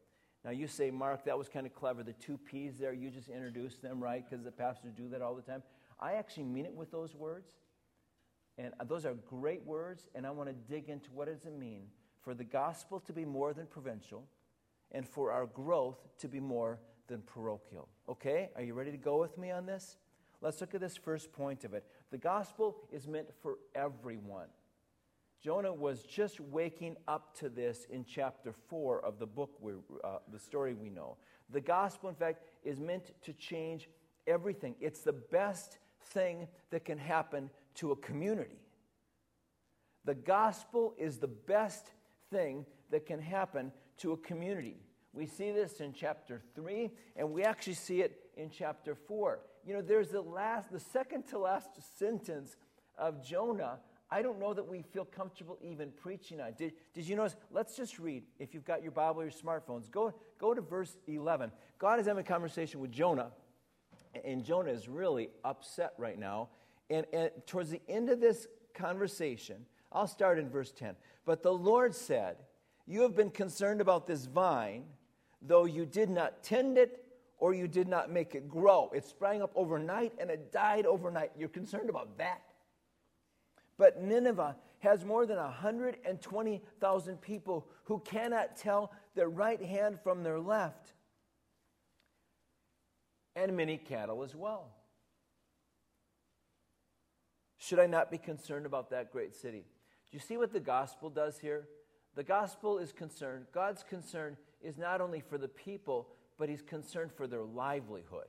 Now, 0.43 0.51
you 0.51 0.67
say, 0.67 0.91
Mark, 0.91 1.23
that 1.23 1.37
was 1.37 1.47
kind 1.47 1.65
of 1.65 1.73
clever. 1.73 2.03
The 2.03 2.13
two 2.13 2.37
P's 2.37 2.77
there, 2.77 2.91
you 2.91 3.09
just 3.09 3.29
introduced 3.29 3.81
them, 3.81 4.03
right? 4.03 4.25
Because 4.29 4.43
the 4.43 4.51
pastors 4.51 4.91
do 4.91 5.07
that 5.09 5.21
all 5.21 5.35
the 5.35 5.41
time. 5.41 5.63
I 6.01 6.13
actually 6.13 6.43
mean 6.43 6.65
it 6.65 6.73
with 6.73 6.91
those 6.91 7.15
words. 7.15 7.53
And 8.57 8.73
those 8.87 9.05
are 9.05 9.13
great 9.13 9.65
words, 9.65 10.09
and 10.13 10.27
I 10.27 10.31
want 10.31 10.49
to 10.49 10.55
dig 10.71 10.89
into 10.89 11.09
what 11.11 11.27
does 11.27 11.45
it 11.45 11.57
mean 11.57 11.85
for 12.21 12.33
the 12.33 12.43
gospel 12.43 12.99
to 12.99 13.13
be 13.13 13.25
more 13.25 13.53
than 13.53 13.67
provincial 13.67 14.27
and 14.93 15.07
for 15.07 15.31
our 15.31 15.45
growth 15.47 15.97
to 16.19 16.27
be 16.27 16.39
more 16.39 16.79
than 17.07 17.21
parochial. 17.21 17.87
Okay? 18.07 18.49
Are 18.55 18.63
you 18.63 18.73
ready 18.73 18.91
to 18.91 18.97
go 18.97 19.19
with 19.19 19.37
me 19.37 19.51
on 19.51 19.65
this? 19.65 19.97
Let's 20.41 20.59
look 20.61 20.75
at 20.75 20.81
this 20.81 20.97
first 20.97 21.31
point 21.31 21.63
of 21.63 21.73
it. 21.73 21.85
The 22.11 22.17
gospel 22.17 22.77
is 22.91 23.07
meant 23.07 23.27
for 23.41 23.57
everyone. 23.73 24.47
Jonah 25.41 25.73
was 25.73 26.03
just 26.03 26.39
waking 26.39 26.95
up 27.07 27.35
to 27.39 27.49
this 27.49 27.85
in 27.89 28.05
chapter 28.05 28.53
4 28.69 29.03
of 29.03 29.19
the 29.19 29.25
book, 29.25 29.51
we, 29.59 29.73
uh, 30.03 30.19
the 30.31 30.39
story 30.39 30.73
we 30.73 30.89
know. 30.89 31.17
The 31.49 31.61
gospel, 31.61 32.09
in 32.09 32.15
fact, 32.15 32.43
is 32.63 32.79
meant 32.79 33.11
to 33.23 33.33
change 33.33 33.89
everything. 34.25 34.75
It's 34.79 35.01
the 35.01 35.13
best 35.13 35.79
thing 36.01 36.47
that 36.69 36.85
can 36.85 36.97
happen 36.97 37.49
to 37.75 37.91
a 37.91 37.95
community. 37.97 38.59
The 40.05 40.15
gospel 40.15 40.93
is 40.97 41.17
the 41.17 41.27
best 41.27 41.91
thing 42.29 42.65
that 42.93 43.07
can 43.07 43.19
happen 43.19 43.71
to 43.97 44.11
a 44.11 44.17
community. 44.17 44.77
We 45.13 45.25
see 45.25 45.51
this 45.51 45.79
in 45.81 45.93
chapter 45.93 46.41
3, 46.55 46.91
and 47.15 47.31
we 47.31 47.43
actually 47.43 47.73
see 47.73 48.01
it 48.01 48.19
in 48.37 48.49
chapter 48.49 48.95
4. 48.95 49.39
You 49.65 49.73
know, 49.73 49.81
there's 49.81 50.09
the 50.09 50.21
last, 50.21 50.71
the 50.71 50.79
second 50.79 51.27
to 51.29 51.39
last 51.39 51.69
sentence 51.97 52.55
of 52.97 53.25
Jonah. 53.25 53.79
I 54.11 54.21
don't 54.21 54.39
know 54.39 54.53
that 54.53 54.67
we 54.67 54.83
feel 54.83 55.05
comfortable 55.05 55.57
even 55.59 55.91
preaching 55.91 56.39
on. 56.39 56.53
Did, 56.55 56.73
did 56.93 57.07
you 57.07 57.15
notice? 57.15 57.35
Let's 57.51 57.75
just 57.75 57.97
read. 57.97 58.23
If 58.37 58.53
you've 58.53 58.65
got 58.65 58.83
your 58.83 58.91
Bible 58.91 59.21
or 59.21 59.23
your 59.23 59.31
smartphones, 59.31 59.89
go, 59.89 60.13
go 60.39 60.53
to 60.53 60.61
verse 60.61 60.95
11. 61.07 61.51
God 61.79 61.99
is 61.99 62.05
having 62.05 62.21
a 62.21 62.27
conversation 62.27 62.79
with 62.79 62.91
Jonah, 62.91 63.31
and 64.23 64.43
Jonah 64.43 64.69
is 64.69 64.87
really 64.87 65.29
upset 65.43 65.93
right 65.97 66.19
now. 66.19 66.49
And, 66.91 67.07
and 67.11 67.31
towards 67.47 67.71
the 67.71 67.81
end 67.89 68.09
of 68.09 68.19
this 68.19 68.45
conversation, 68.75 69.65
I'll 69.91 70.07
start 70.07 70.37
in 70.37 70.47
verse 70.49 70.71
10. 70.71 70.95
But 71.25 71.41
the 71.41 71.53
Lord 71.53 71.95
said, 71.95 72.37
You 72.85 73.01
have 73.01 73.15
been 73.15 73.29
concerned 73.29 73.81
about 73.81 74.07
this 74.07 74.25
vine, 74.25 74.85
though 75.41 75.65
you 75.65 75.85
did 75.85 76.09
not 76.09 76.43
tend 76.43 76.77
it 76.77 76.99
or 77.37 77.53
you 77.53 77.67
did 77.67 77.87
not 77.87 78.09
make 78.11 78.35
it 78.35 78.49
grow. 78.49 78.89
It 78.93 79.05
sprang 79.05 79.41
up 79.41 79.51
overnight 79.55 80.13
and 80.19 80.29
it 80.29 80.51
died 80.51 80.85
overnight. 80.85 81.31
You're 81.37 81.49
concerned 81.49 81.89
about 81.89 82.17
that. 82.17 82.41
But 83.77 84.01
Nineveh 84.01 84.55
has 84.79 85.05
more 85.05 85.25
than 85.25 85.37
120,000 85.37 87.21
people 87.21 87.67
who 87.85 87.99
cannot 87.99 88.57
tell 88.57 88.91
their 89.15 89.29
right 89.29 89.61
hand 89.61 89.99
from 90.03 90.23
their 90.23 90.39
left, 90.39 90.93
and 93.35 93.55
many 93.55 93.77
cattle 93.77 94.23
as 94.23 94.35
well. 94.35 94.71
Should 97.57 97.79
I 97.79 97.87
not 97.87 98.11
be 98.11 98.17
concerned 98.17 98.65
about 98.65 98.89
that 98.89 99.11
great 99.11 99.33
city? 99.35 99.65
Do 100.11 100.17
you 100.17 100.19
see 100.19 100.35
what 100.37 100.51
the 100.51 100.59
gospel 100.59 101.09
does 101.09 101.39
here? 101.39 101.67
The 102.15 102.23
gospel 102.23 102.77
is 102.77 102.91
concerned, 102.91 103.45
God's 103.53 103.83
concern 103.83 104.37
is 104.61 104.77
not 104.77 105.01
only 105.01 105.19
for 105.19 105.37
the 105.37 105.47
people, 105.47 106.09
but 106.37 106.49
He's 106.49 106.61
concerned 106.61 107.11
for 107.11 107.27
their 107.27 107.43
livelihood. 107.43 108.27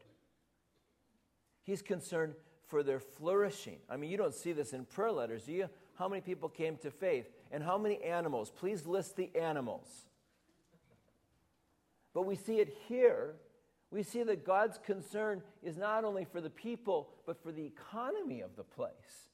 He's 1.63 1.83
concerned 1.83 2.35
for 2.67 2.83
their 2.83 3.01
flourishing. 3.01 3.79
I 3.89 3.97
mean, 3.97 4.11
you 4.11 4.17
don't 4.17 4.35
see 4.35 4.53
this 4.53 4.73
in 4.73 4.85
prayer 4.85 5.13
letters, 5.13 5.45
do 5.45 5.53
you? 5.53 5.69
How 5.95 6.09
many 6.09 6.21
people 6.21 6.49
came 6.49 6.77
to 6.79 6.91
faith? 6.91 7.29
And 7.53 7.63
how 7.63 7.79
many 7.79 8.03
animals? 8.03 8.51
Please 8.51 8.87
list 8.87 9.17
the 9.17 9.31
animals. 9.37 9.89
But 12.13 12.27
we 12.27 12.37
see 12.37 12.59
it 12.59 12.77
here. 12.89 13.35
We 13.91 14.03
see 14.03 14.23
that 14.25 14.45
God's 14.45 14.79
concern 14.79 15.43
is 15.63 15.77
not 15.77 16.05
only 16.05 16.25
for 16.25 16.41
the 16.41 16.51
people, 16.51 17.11
but 17.27 17.43
for 17.43 17.53
the 17.53 17.65
economy 17.65 18.41
of 18.41 18.57
the 18.57 18.65
place 18.65 19.29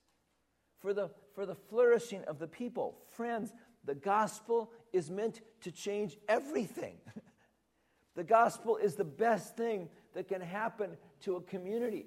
for 0.81 0.95
the, 0.95 1.11
for 1.35 1.47
the 1.47 1.55
flourishing 1.55 2.25
of 2.25 2.39
the 2.39 2.47
people. 2.47 2.97
Friends, 3.15 3.53
the 3.85 3.95
gospel 3.95 4.71
is 4.93 5.11
meant 5.11 5.41
to 5.63 5.71
change 5.71 6.17
everything. 6.29 6.97
the 8.15 8.25
gospel 8.25 8.77
is 8.77 8.95
the 8.95 9.05
best 9.05 9.57
thing 9.57 9.89
that 10.15 10.29
can 10.29 10.41
happen 10.41 10.97
to 11.23 11.37
a 11.37 11.41
community. 11.43 12.07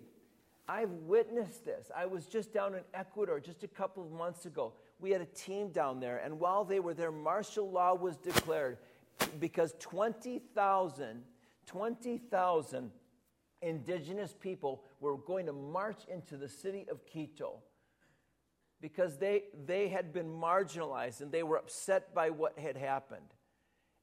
I've 0.68 0.92
witnessed 0.92 1.65
this. 1.65 1.92
I 1.96 2.06
was 2.06 2.25
just 2.25 2.53
down 2.53 2.75
in 2.75 2.82
Ecuador 2.94 3.39
just 3.39 3.63
a 3.63 3.68
couple 3.68 4.03
of 4.03 4.12
months 4.12 4.46
ago. 4.46 4.74
We 5.00 5.12
had 5.12 5.22
a 5.22 5.25
team 5.25 5.70
down 5.70 6.00
there, 6.00 6.22
and 6.24 6.39
while 6.39 6.63
they 6.63 6.80
were 6.80 6.94
there, 6.94 7.12
martial 7.12 7.70
law 7.70 7.94
was 7.96 8.15
declared 8.18 8.77
because 9.39 9.75
20,000 9.80 11.24
20,000 11.65 12.92
indigenous 13.62 14.36
people 14.39 14.84
were 15.00 15.18
going 15.18 15.46
to 15.46 15.53
march 15.53 16.01
into 16.12 16.38
the 16.38 16.50
city 16.50 16.86
of 16.89 17.06
Quito 17.06 17.60
because 18.84 19.16
they, 19.16 19.44
they 19.66 19.88
had 19.88 20.12
been 20.12 20.28
marginalized 20.28 21.22
and 21.22 21.32
they 21.32 21.42
were 21.42 21.56
upset 21.56 22.13
by 22.13 22.30
what 22.30 22.60
had 22.60 22.75
happened. 22.75 23.34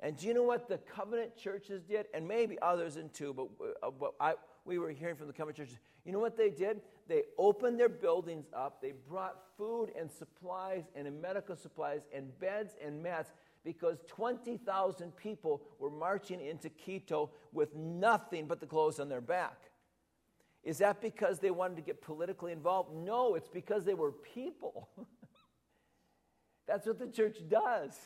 And 0.00 0.16
do 0.16 0.26
you 0.26 0.32
know 0.32 0.42
what 0.42 0.70
the 0.70 0.78
covenant 0.78 1.36
churches 1.36 1.82
did? 1.82 2.06
And 2.14 2.26
maybe 2.26 2.56
others 2.62 2.96
in 2.96 3.10
too, 3.10 3.34
but, 3.34 3.48
uh, 3.82 3.90
but 3.90 4.14
I, 4.18 4.36
we 4.64 4.78
were 4.78 4.88
hearing 4.90 5.16
from 5.16 5.26
the 5.26 5.34
covenant 5.34 5.58
churches. 5.58 5.76
You 6.06 6.12
know 6.12 6.18
what 6.18 6.38
they 6.38 6.48
did? 6.48 6.80
They 7.08 7.24
opened 7.36 7.78
their 7.78 7.90
buildings 7.90 8.46
up. 8.54 8.80
They 8.80 8.94
brought 9.06 9.36
food 9.58 9.90
and 9.98 10.10
supplies 10.10 10.84
and 10.96 11.20
medical 11.20 11.56
supplies 11.56 12.00
and 12.14 12.38
beds 12.40 12.74
and 12.82 13.02
mats 13.02 13.32
because 13.62 13.98
20,000 14.08 15.14
people 15.14 15.60
were 15.78 15.90
marching 15.90 16.40
into 16.40 16.70
Quito 16.70 17.32
with 17.52 17.76
nothing 17.76 18.46
but 18.46 18.60
the 18.60 18.66
clothes 18.66 18.98
on 18.98 19.10
their 19.10 19.20
back. 19.20 19.69
Is 20.62 20.78
that 20.78 21.00
because 21.00 21.38
they 21.38 21.50
wanted 21.50 21.76
to 21.76 21.82
get 21.82 22.02
politically 22.02 22.52
involved? 22.52 22.94
No, 22.94 23.34
it's 23.34 23.48
because 23.48 23.84
they 23.84 23.94
were 23.94 24.12
people. 24.12 24.88
That's 26.66 26.86
what 26.86 26.98
the 26.98 27.08
church 27.08 27.38
does. 27.48 27.98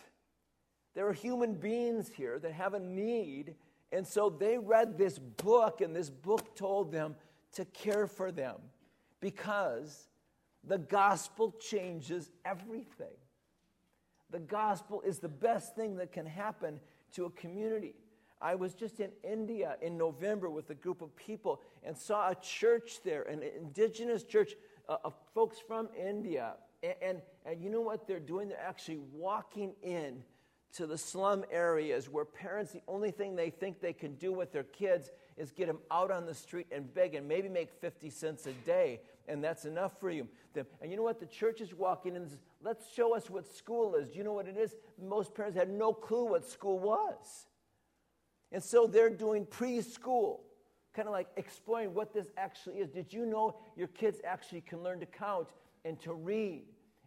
There 0.94 1.06
are 1.08 1.12
human 1.12 1.54
beings 1.54 2.08
here 2.08 2.38
that 2.38 2.52
have 2.52 2.74
a 2.74 2.80
need, 2.80 3.56
and 3.90 4.06
so 4.06 4.30
they 4.30 4.58
read 4.58 4.96
this 4.96 5.18
book, 5.18 5.80
and 5.80 5.94
this 5.94 6.08
book 6.08 6.54
told 6.54 6.92
them 6.92 7.16
to 7.54 7.64
care 7.64 8.06
for 8.06 8.30
them 8.30 8.56
because 9.20 10.08
the 10.62 10.78
gospel 10.78 11.54
changes 11.60 12.30
everything. 12.44 13.16
The 14.30 14.38
gospel 14.38 15.00
is 15.02 15.18
the 15.18 15.28
best 15.28 15.74
thing 15.74 15.96
that 15.96 16.12
can 16.12 16.26
happen 16.26 16.80
to 17.12 17.26
a 17.26 17.30
community. 17.30 17.94
I 18.44 18.54
was 18.56 18.74
just 18.74 19.00
in 19.00 19.10
India 19.22 19.76
in 19.80 19.96
November 19.96 20.50
with 20.50 20.68
a 20.68 20.74
group 20.74 21.00
of 21.00 21.16
people 21.16 21.62
and 21.82 21.96
saw 21.96 22.28
a 22.28 22.34
church 22.34 23.00
there, 23.02 23.22
an 23.22 23.42
indigenous 23.42 24.22
church 24.22 24.52
uh, 24.86 24.98
of 25.02 25.14
folks 25.34 25.58
from 25.58 25.88
India. 25.98 26.56
And, 26.82 26.94
and, 27.00 27.22
and 27.46 27.62
you 27.62 27.70
know 27.70 27.80
what 27.80 28.06
they're 28.06 28.20
doing? 28.20 28.50
They're 28.50 28.60
actually 28.60 28.98
walking 29.14 29.72
in 29.82 30.22
to 30.74 30.86
the 30.86 30.98
slum 30.98 31.46
areas 31.50 32.10
where 32.10 32.26
parents, 32.26 32.72
the 32.72 32.82
only 32.86 33.10
thing 33.10 33.34
they 33.34 33.48
think 33.48 33.80
they 33.80 33.94
can 33.94 34.14
do 34.16 34.30
with 34.30 34.52
their 34.52 34.64
kids 34.64 35.08
is 35.38 35.50
get 35.50 35.66
them 35.66 35.78
out 35.90 36.10
on 36.10 36.26
the 36.26 36.34
street 36.34 36.66
and 36.70 36.92
beg 36.92 37.14
and 37.14 37.26
maybe 37.26 37.48
make 37.48 37.70
50 37.80 38.10
cents 38.10 38.46
a 38.46 38.52
day, 38.66 39.00
and 39.26 39.42
that's 39.42 39.64
enough 39.64 39.98
for 39.98 40.10
you. 40.10 40.28
And 40.82 40.90
you 40.90 40.98
know 40.98 41.02
what? 41.02 41.18
The 41.18 41.26
church 41.26 41.62
is 41.62 41.72
walking 41.72 42.14
in 42.14 42.22
and 42.22 42.30
says, 42.30 42.40
Let's 42.62 42.92
show 42.92 43.16
us 43.16 43.30
what 43.30 43.46
school 43.56 43.94
is. 43.94 44.10
Do 44.10 44.18
you 44.18 44.24
know 44.24 44.34
what 44.34 44.48
it 44.48 44.58
is? 44.58 44.74
Most 45.02 45.34
parents 45.34 45.56
had 45.56 45.70
no 45.70 45.94
clue 45.94 46.26
what 46.26 46.46
school 46.46 46.78
was. 46.78 47.46
And 48.54 48.62
so 48.62 48.86
they're 48.86 49.10
doing 49.10 49.46
preschool, 49.46 50.38
kind 50.94 51.08
of 51.08 51.12
like 51.12 51.26
exploring 51.36 51.92
what 51.92 52.14
this 52.14 52.28
actually 52.36 52.76
is. 52.76 52.88
Did 52.88 53.12
you 53.12 53.26
know 53.26 53.56
your 53.76 53.88
kids 53.88 54.20
actually 54.22 54.60
can 54.60 54.80
learn 54.80 55.00
to 55.00 55.06
count 55.06 55.48
and 55.84 56.00
to 56.02 56.14
read 56.14 56.62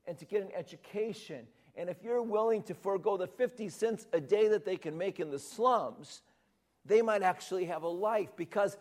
and 0.06 0.18
to 0.18 0.26
get 0.26 0.42
an 0.42 0.50
education? 0.54 1.48
And 1.78 1.90
if 1.90 2.04
you're 2.04 2.22
willing 2.22 2.64
to 2.64 2.74
forego 2.74 3.16
the 3.16 3.28
50 3.28 3.70
cents 3.70 4.08
a 4.12 4.20
day 4.20 4.50
that 4.50 4.66
they 4.66 4.76
can 4.76 4.98
make 4.98 5.22
in 5.22 5.32
the 5.32 5.40
slums, 5.40 6.22
they 6.84 7.02
might 7.02 7.24
actually 7.24 7.64
have 7.64 7.84
a 7.84 7.88
life 7.88 8.36
because 8.36 8.76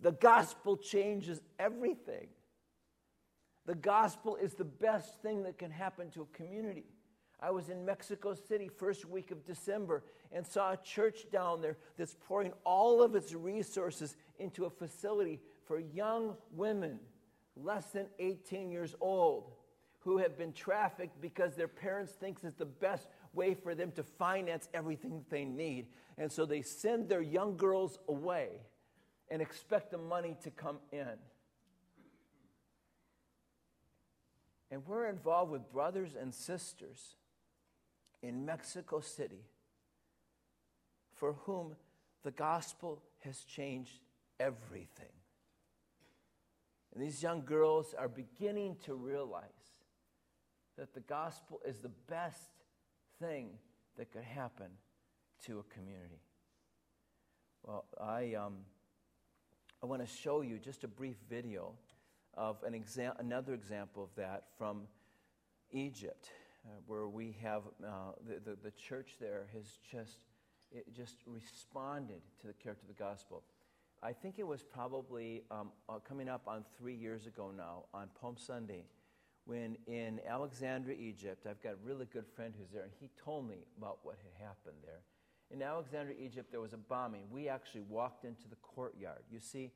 the 0.00 0.12
gospel 0.12 0.76
changes 0.76 1.40
everything. 1.58 2.26
The 3.64 3.74
gospel 3.74 4.36
is 4.36 4.52
the 4.52 4.66
best 4.66 5.22
thing 5.22 5.44
that 5.44 5.56
can 5.56 5.70
happen 5.70 6.10
to 6.10 6.28
a 6.30 6.36
community. 6.36 6.84
I 7.40 7.50
was 7.50 7.68
in 7.68 7.84
Mexico 7.84 8.34
City 8.34 8.68
first 8.68 9.04
week 9.04 9.30
of 9.30 9.44
December 9.44 10.04
and 10.32 10.46
saw 10.46 10.72
a 10.72 10.76
church 10.78 11.26
down 11.30 11.60
there 11.60 11.76
that's 11.98 12.16
pouring 12.26 12.52
all 12.64 13.02
of 13.02 13.14
its 13.14 13.34
resources 13.34 14.16
into 14.38 14.64
a 14.64 14.70
facility 14.70 15.40
for 15.66 15.78
young 15.78 16.34
women 16.52 16.98
less 17.56 17.86
than 17.90 18.06
18 18.18 18.70
years 18.70 18.94
old 19.00 19.52
who 20.00 20.18
have 20.18 20.38
been 20.38 20.52
trafficked 20.52 21.20
because 21.20 21.54
their 21.54 21.68
parents 21.68 22.12
think 22.12 22.38
it's 22.42 22.54
the 22.56 22.64
best 22.64 23.08
way 23.32 23.54
for 23.54 23.74
them 23.74 23.90
to 23.92 24.02
finance 24.02 24.68
everything 24.72 25.18
that 25.18 25.28
they 25.28 25.44
need. 25.44 25.86
And 26.16 26.30
so 26.30 26.46
they 26.46 26.62
send 26.62 27.08
their 27.08 27.20
young 27.20 27.56
girls 27.56 27.98
away 28.08 28.60
and 29.30 29.42
expect 29.42 29.90
the 29.90 29.98
money 29.98 30.36
to 30.42 30.50
come 30.50 30.78
in. 30.92 31.18
And 34.70 34.86
we're 34.86 35.06
involved 35.06 35.50
with 35.50 35.70
brothers 35.72 36.14
and 36.18 36.32
sisters 36.34 37.16
in 38.26 38.44
Mexico 38.44 39.00
City 39.00 39.44
for 41.14 41.34
whom 41.44 41.76
the 42.24 42.30
gospel 42.30 43.02
has 43.20 43.40
changed 43.44 44.00
everything. 44.40 45.12
And 46.92 47.02
these 47.02 47.22
young 47.22 47.44
girls 47.44 47.94
are 47.96 48.08
beginning 48.08 48.76
to 48.84 48.94
realize 48.94 49.44
that 50.76 50.92
the 50.92 51.00
gospel 51.00 51.60
is 51.66 51.78
the 51.78 51.92
best 52.08 52.50
thing 53.20 53.50
that 53.96 54.10
could 54.10 54.24
happen 54.24 54.68
to 55.44 55.58
a 55.60 55.74
community. 55.74 56.20
Well, 57.62 57.84
I, 58.00 58.34
um, 58.34 58.58
I 59.82 59.86
want 59.86 60.06
to 60.06 60.08
show 60.08 60.40
you 60.40 60.58
just 60.58 60.84
a 60.84 60.88
brief 60.88 61.16
video 61.28 61.72
of 62.34 62.62
an 62.64 62.72
exa- 62.72 63.18
another 63.18 63.54
example 63.54 64.02
of 64.02 64.10
that 64.16 64.44
from 64.58 64.82
Egypt, 65.70 66.30
uh, 66.66 66.70
where 66.86 67.06
we 67.06 67.36
have 67.42 67.62
uh, 67.84 68.12
the, 68.26 68.50
the, 68.50 68.56
the, 68.64 68.70
church 68.72 69.12
there 69.20 69.46
has 69.52 69.78
just, 69.90 70.18
it 70.72 70.92
just 70.92 71.16
responded 71.24 72.20
to 72.40 72.48
the 72.48 72.52
character 72.52 72.82
of 72.82 72.96
the 72.96 73.02
gospel. 73.02 73.44
I 74.02 74.12
think 74.12 74.38
it 74.38 74.46
was 74.46 74.62
probably 74.62 75.44
um, 75.50 75.70
uh, 75.88 75.98
coming 76.06 76.28
up 76.28 76.42
on 76.46 76.64
three 76.76 76.94
years 76.94 77.26
ago 77.26 77.52
now, 77.56 77.84
on 77.94 78.08
Palm 78.20 78.36
Sunday, 78.36 78.84
when 79.44 79.76
in 79.86 80.20
Alexandria, 80.28 80.96
Egypt, 80.98 81.46
I've 81.48 81.62
got 81.62 81.74
a 81.74 81.84
really 81.84 82.06
good 82.06 82.26
friend 82.34 82.52
who's 82.58 82.70
there, 82.70 82.82
and 82.82 82.92
he 82.98 83.10
told 83.24 83.48
me 83.48 83.64
about 83.78 83.98
what 84.02 84.16
had 84.22 84.44
happened 84.44 84.76
there. 84.84 85.02
In 85.50 85.62
Alexandria, 85.62 86.16
Egypt, 86.20 86.50
there 86.50 86.60
was 86.60 86.72
a 86.72 86.78
bombing. 86.78 87.22
We 87.30 87.48
actually 87.48 87.82
walked 87.82 88.24
into 88.24 88.48
the 88.48 88.56
courtyard. 88.56 89.22
You 89.30 89.38
see, 89.38 89.70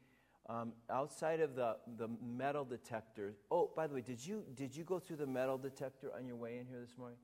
um, 0.50 0.72
outside 0.90 1.40
of 1.40 1.54
the, 1.54 1.76
the 1.96 2.08
metal 2.20 2.64
detector. 2.64 3.34
Oh, 3.50 3.70
by 3.76 3.86
the 3.86 3.94
way, 3.94 4.00
did 4.00 4.24
you, 4.24 4.42
did 4.56 4.74
you 4.74 4.82
go 4.82 4.98
through 4.98 5.16
the 5.16 5.26
metal 5.26 5.56
detector 5.56 6.10
on 6.16 6.26
your 6.26 6.36
way 6.36 6.58
in 6.58 6.66
here 6.66 6.80
this 6.80 6.98
morning? 6.98 7.18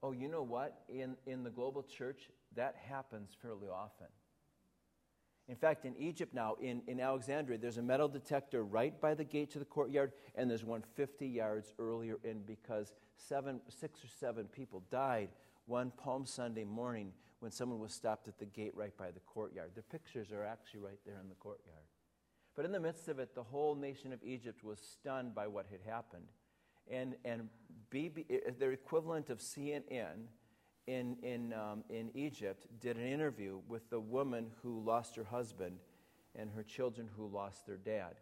Oh, 0.00 0.12
you 0.12 0.28
know 0.28 0.42
what? 0.42 0.82
In, 0.88 1.16
in 1.26 1.42
the 1.42 1.50
global 1.50 1.82
church, 1.82 2.30
that 2.54 2.76
happens 2.88 3.30
fairly 3.42 3.66
often. 3.66 4.06
In 5.48 5.56
fact, 5.56 5.86
in 5.86 5.96
Egypt 5.96 6.34
now, 6.34 6.54
in, 6.60 6.82
in 6.86 7.00
Alexandria, 7.00 7.58
there's 7.58 7.78
a 7.78 7.82
metal 7.82 8.06
detector 8.06 8.62
right 8.62 8.98
by 9.00 9.14
the 9.14 9.24
gate 9.24 9.50
to 9.52 9.58
the 9.58 9.64
courtyard, 9.64 10.12
and 10.36 10.48
there's 10.48 10.64
one 10.64 10.84
50 10.94 11.26
yards 11.26 11.72
earlier 11.80 12.18
in 12.22 12.42
because 12.42 12.92
seven, 13.16 13.60
six 13.68 14.04
or 14.04 14.08
seven 14.20 14.46
people 14.46 14.84
died 14.90 15.30
one 15.66 15.90
Palm 16.02 16.24
Sunday 16.24 16.64
morning 16.64 17.12
when 17.40 17.50
someone 17.50 17.78
was 17.78 17.92
stopped 17.92 18.28
at 18.28 18.38
the 18.38 18.46
gate 18.46 18.72
right 18.74 18.96
by 18.96 19.10
the 19.10 19.20
courtyard. 19.20 19.70
The 19.74 19.82
pictures 19.82 20.32
are 20.32 20.44
actually 20.44 20.80
right 20.80 20.98
there 21.06 21.18
in 21.22 21.28
the 21.28 21.34
courtyard. 21.36 21.86
But 22.56 22.64
in 22.64 22.72
the 22.72 22.80
midst 22.80 23.08
of 23.08 23.18
it, 23.18 23.34
the 23.34 23.42
whole 23.42 23.76
nation 23.76 24.12
of 24.12 24.22
Egypt 24.24 24.64
was 24.64 24.80
stunned 24.80 25.34
by 25.34 25.46
what 25.46 25.66
had 25.70 25.80
happened. 25.88 26.26
And, 26.90 27.14
and 27.24 27.48
BB, 27.92 28.58
their 28.58 28.72
equivalent 28.72 29.30
of 29.30 29.38
CNN 29.38 30.26
in, 30.88 31.16
in, 31.22 31.52
um, 31.52 31.84
in 31.90 32.10
Egypt 32.14 32.66
did 32.80 32.96
an 32.96 33.06
interview 33.06 33.60
with 33.68 33.88
the 33.90 34.00
woman 34.00 34.50
who 34.62 34.80
lost 34.80 35.14
her 35.16 35.24
husband 35.24 35.78
and 36.34 36.50
her 36.50 36.62
children 36.62 37.08
who 37.16 37.26
lost 37.28 37.66
their 37.66 37.76
dad. 37.76 38.14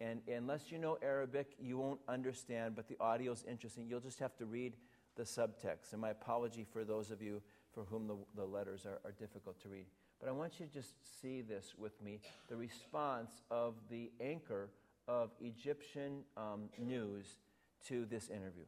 And 0.00 0.20
unless 0.28 0.72
you 0.72 0.78
know 0.78 0.98
Arabic, 1.02 1.54
you 1.60 1.78
won't 1.78 2.00
understand, 2.08 2.74
but 2.74 2.88
the 2.88 2.96
audio 3.00 3.32
is 3.32 3.44
interesting. 3.48 3.86
You'll 3.88 4.00
just 4.00 4.18
have 4.18 4.36
to 4.38 4.46
read 4.46 4.74
the 5.16 5.22
subtext. 5.22 5.92
And 5.92 6.00
my 6.00 6.10
apology 6.10 6.66
for 6.70 6.84
those 6.84 7.10
of 7.10 7.22
you 7.22 7.42
for 7.75 7.83
whom 7.89 8.07
the, 8.07 8.17
the 8.35 8.45
letters 8.45 8.85
are, 8.85 8.99
are 9.05 9.15
difficult 9.19 9.61
to 9.63 9.69
read. 9.69 9.85
But 10.19 10.29
I 10.29 10.33
want 10.33 10.59
you 10.59 10.65
to 10.67 10.71
just 10.71 10.93
see 11.21 11.41
this 11.41 11.73
with 11.77 11.95
me 12.05 12.19
the 12.47 12.55
response 12.55 13.31
of 13.49 13.73
the 13.89 14.11
anchor 14.19 14.69
of 15.07 15.31
Egyptian 15.41 16.23
um, 16.37 16.69
news 16.77 17.25
to 17.87 18.05
this 18.05 18.29
interview. 18.29 18.65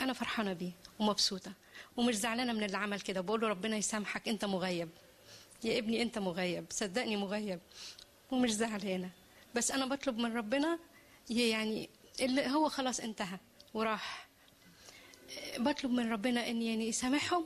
أنا 0.00 0.12
فرحانة 0.12 0.52
بيه 0.52 0.72
ومبسوطة 1.00 1.52
ومش 1.96 2.14
زعلانة 2.14 2.52
من 2.52 2.62
اللي 2.62 2.76
عمل 2.76 3.00
كده 3.00 3.20
بقول 3.20 3.40
له 3.40 3.48
ربنا 3.48 3.76
يسامحك 3.76 4.28
أنت 4.28 4.44
مغيب 4.44 4.88
يا 5.64 5.78
ابني 5.78 6.02
أنت 6.02 6.18
مغيب 6.18 6.64
صدقني 6.70 7.16
مغيب 7.16 7.60
ومش 8.32 8.50
زعلانة 8.50 9.10
بس 9.54 9.70
أنا 9.70 9.86
بطلب 9.86 10.18
من 10.18 10.36
ربنا 10.36 10.78
يعني 11.30 11.88
اللي 12.20 12.46
هو 12.46 12.68
خلاص 12.68 13.00
انتهى 13.00 13.38
وراح 13.74 14.27
بطلب 15.57 15.91
من 15.91 16.11
ربنا 16.11 16.49
إن 16.49 16.61
يعني 16.61 16.87
يسامحهم 16.87 17.45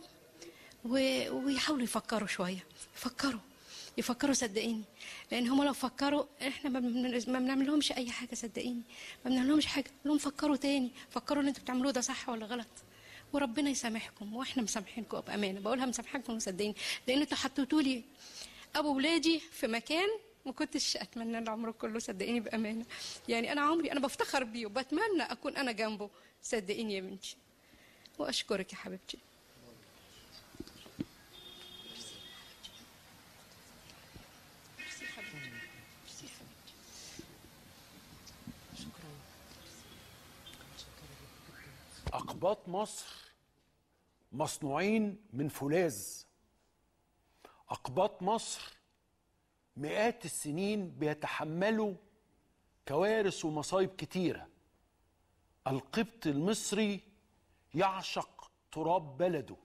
ويحاولوا 0.85 1.83
يفكروا 1.83 2.27
شوية. 2.27 2.65
يفكروا. 2.95 3.39
يفكروا 3.97 4.33
صدقيني. 4.33 4.83
لأن 5.31 5.47
هم 5.47 5.63
لو 5.63 5.73
فكروا 5.73 6.23
إحنا 6.47 6.69
ما 6.69 6.79
بنعمل 7.39 7.67
لهمش 7.67 7.91
أي 7.91 8.11
حاجة 8.11 8.35
صدقيني. 8.35 8.81
ما 9.25 9.31
بنعمل 9.31 9.49
لهمش 9.49 9.65
حاجة. 9.65 9.91
لهم 10.05 10.17
فكروا 10.17 10.55
تاني. 10.55 10.91
فكروا 11.09 11.39
اللي 11.39 11.49
أنتوا 11.49 11.63
بتعملوه 11.63 11.91
ده 11.91 12.01
صح 12.01 12.29
ولا 12.29 12.45
غلط. 12.45 12.67
وربنا 13.33 13.69
يسامحكم. 13.69 14.35
وإحنا 14.35 14.63
مسامحينكم 14.63 15.19
بأمانة. 15.19 15.59
بقولها 15.59 15.85
مسامحاكم 15.85 16.35
وصدقيني 16.35 16.75
لأن 17.07 17.21
أنتوا 17.21 17.37
حطيتوا 17.37 17.81
لي 17.81 18.03
أبو 18.75 18.95
ولادي 18.95 19.39
في 19.39 19.67
مكان 19.67 20.07
ما 20.45 20.51
كنتش 20.51 20.97
أتمنى 20.97 21.37
العمر 21.39 21.71
كله 21.71 21.99
صدقيني 21.99 22.39
بأمانة. 22.39 22.85
يعني 23.27 23.51
أنا 23.51 23.61
عمري 23.61 23.91
أنا 23.91 23.99
بفتخر 23.99 24.43
بيه 24.43 24.65
وبتمنى 24.65 25.23
أكون 25.23 25.57
أنا 25.57 25.71
جنبه. 25.71 26.09
صدقيني 26.43 26.95
يا 26.95 27.01
بنتي. 27.01 27.35
وأشكرك 28.19 28.73
يا 28.73 28.77
حبيبتي. 28.77 29.17
أقباط 42.13 42.69
مصر 42.69 43.05
مصنوعين 44.31 45.17
من 45.33 45.49
فولاذ. 45.49 46.23
أقباط 47.69 48.21
مصر 48.21 48.73
مئات 49.77 50.25
السنين 50.25 50.89
بيتحملوا 50.89 51.93
كوارث 52.87 53.45
ومصايب 53.45 53.95
كتيرة. 53.95 54.47
القبط 55.67 56.27
المصري 56.27 57.12
يعشق 57.73 58.51
تراب 58.71 59.17
بلده. 59.17 59.55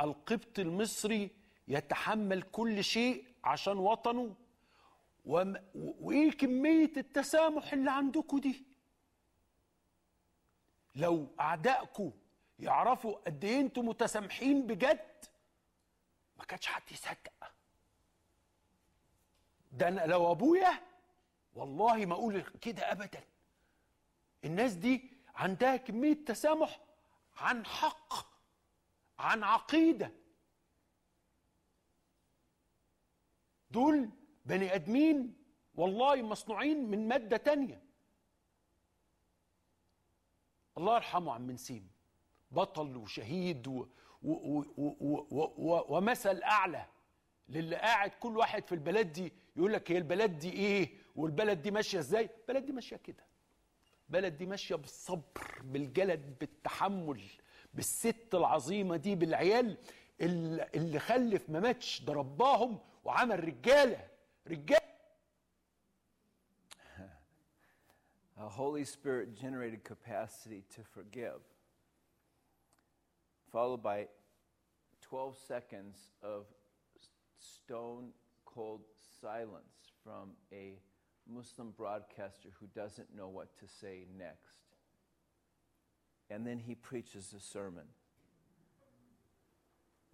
القبط 0.00 0.58
المصري 0.58 1.30
يتحمل 1.68 2.42
كل 2.42 2.84
شيء 2.84 3.24
عشان 3.44 3.78
وطنه. 3.78 4.34
وم... 5.24 5.54
وإيه 5.74 6.30
كمية 6.30 6.92
التسامح 6.96 7.72
اللي 7.72 7.90
عندكم 7.90 8.38
دي؟ 8.38 8.64
لو 10.94 11.26
اعدائكم 11.40 12.12
يعرفوا 12.58 13.14
قد 13.16 13.44
إيه 13.44 13.60
أنتم 13.60 13.88
متسامحين 13.88 14.66
بجد 14.66 15.24
ما 16.36 16.44
كانش 16.44 16.66
حد 16.66 16.92
يصدق. 16.92 17.52
ده 19.72 19.88
أنا 19.88 20.06
لو 20.06 20.32
أبويا 20.32 20.80
والله 21.54 22.06
ما 22.06 22.14
أقول 22.14 22.40
كده 22.42 22.92
ابدا. 22.92 23.20
الناس 24.44 24.72
دي 24.72 25.10
عندها 25.34 25.76
كمية 25.76 26.24
تسامح 26.24 26.80
عن 27.36 27.66
حق 27.66 28.26
عن 29.18 29.42
عقيدة. 29.42 30.12
دول 33.70 34.10
بني 34.44 34.74
أدمين 34.74 35.36
والله 35.74 36.22
مصنوعين 36.22 36.90
من 36.90 37.08
مادة 37.08 37.36
تانية. 37.36 37.82
الله 40.78 40.94
يرحمه 40.94 41.32
عم 41.34 41.50
نسيم 41.50 41.90
بطل 42.50 42.96
وشهيد 42.96 43.66
و 43.66 43.86
و 44.22 44.32
و 44.32 44.64
و 44.78 45.26
و 45.30 45.44
و 45.56 45.96
ومثل 45.96 46.42
أعلى. 46.42 46.86
للي 47.48 47.76
قاعد 47.76 48.10
كل 48.10 48.36
واحد 48.36 48.66
في 48.66 48.74
البلد 48.74 49.12
دي 49.12 49.32
يقول 49.56 49.72
لك 49.72 49.92
هي 49.92 49.98
البلد 49.98 50.38
دي 50.38 50.52
إيه؟ 50.52 50.98
والبلد 51.16 51.62
دي 51.62 51.70
ماشية 51.70 51.98
إزاي؟ 51.98 52.30
البلد 52.40 52.66
دي 52.66 52.72
ماشية 52.72 52.96
كده. 52.96 53.24
البلد 54.12 54.36
دي 54.36 54.46
ماشية 54.46 54.74
بالصبر 54.74 55.62
بالجلد 55.62 56.38
بالتحمل 56.38 57.22
بالست 57.74 58.34
العظيمة 58.34 58.96
دي 58.96 59.14
بالعيال 59.14 59.78
اللي 60.20 60.98
خلف 60.98 61.50
ما 61.50 61.60
ماتش 61.60 62.00
ده 62.02 62.12
رباهم 62.12 62.78
وعمل 63.04 63.44
رجالة. 63.44 64.08
رجالة. 64.46 64.92
A 68.36 68.48
Holy 68.48 68.84
Spirit 68.84 69.34
generated 69.34 69.82
capacity 69.82 70.62
to 70.74 70.82
forgive, 70.94 71.40
followed 73.50 73.82
by 73.82 74.08
12 75.00 75.38
seconds 75.38 75.96
of 76.22 76.44
stone 77.38 78.12
cold 78.44 78.82
silence 79.22 79.78
from 80.04 80.32
a 80.52 80.78
Muslim 81.28 81.72
broadcaster 81.76 82.48
who 82.60 82.66
doesn't 82.74 83.14
know 83.14 83.28
what 83.28 83.56
to 83.58 83.66
say 83.66 84.04
next. 84.18 84.54
And 86.30 86.46
then 86.46 86.58
he 86.58 86.74
preaches 86.74 87.34
a 87.36 87.40
sermon. 87.40 87.84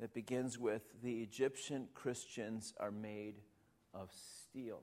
It 0.00 0.14
begins 0.14 0.58
with 0.58 0.82
The 1.02 1.22
Egyptian 1.22 1.88
Christians 1.94 2.72
are 2.78 2.90
made 2.90 3.36
of 3.92 4.10
steel. 4.12 4.80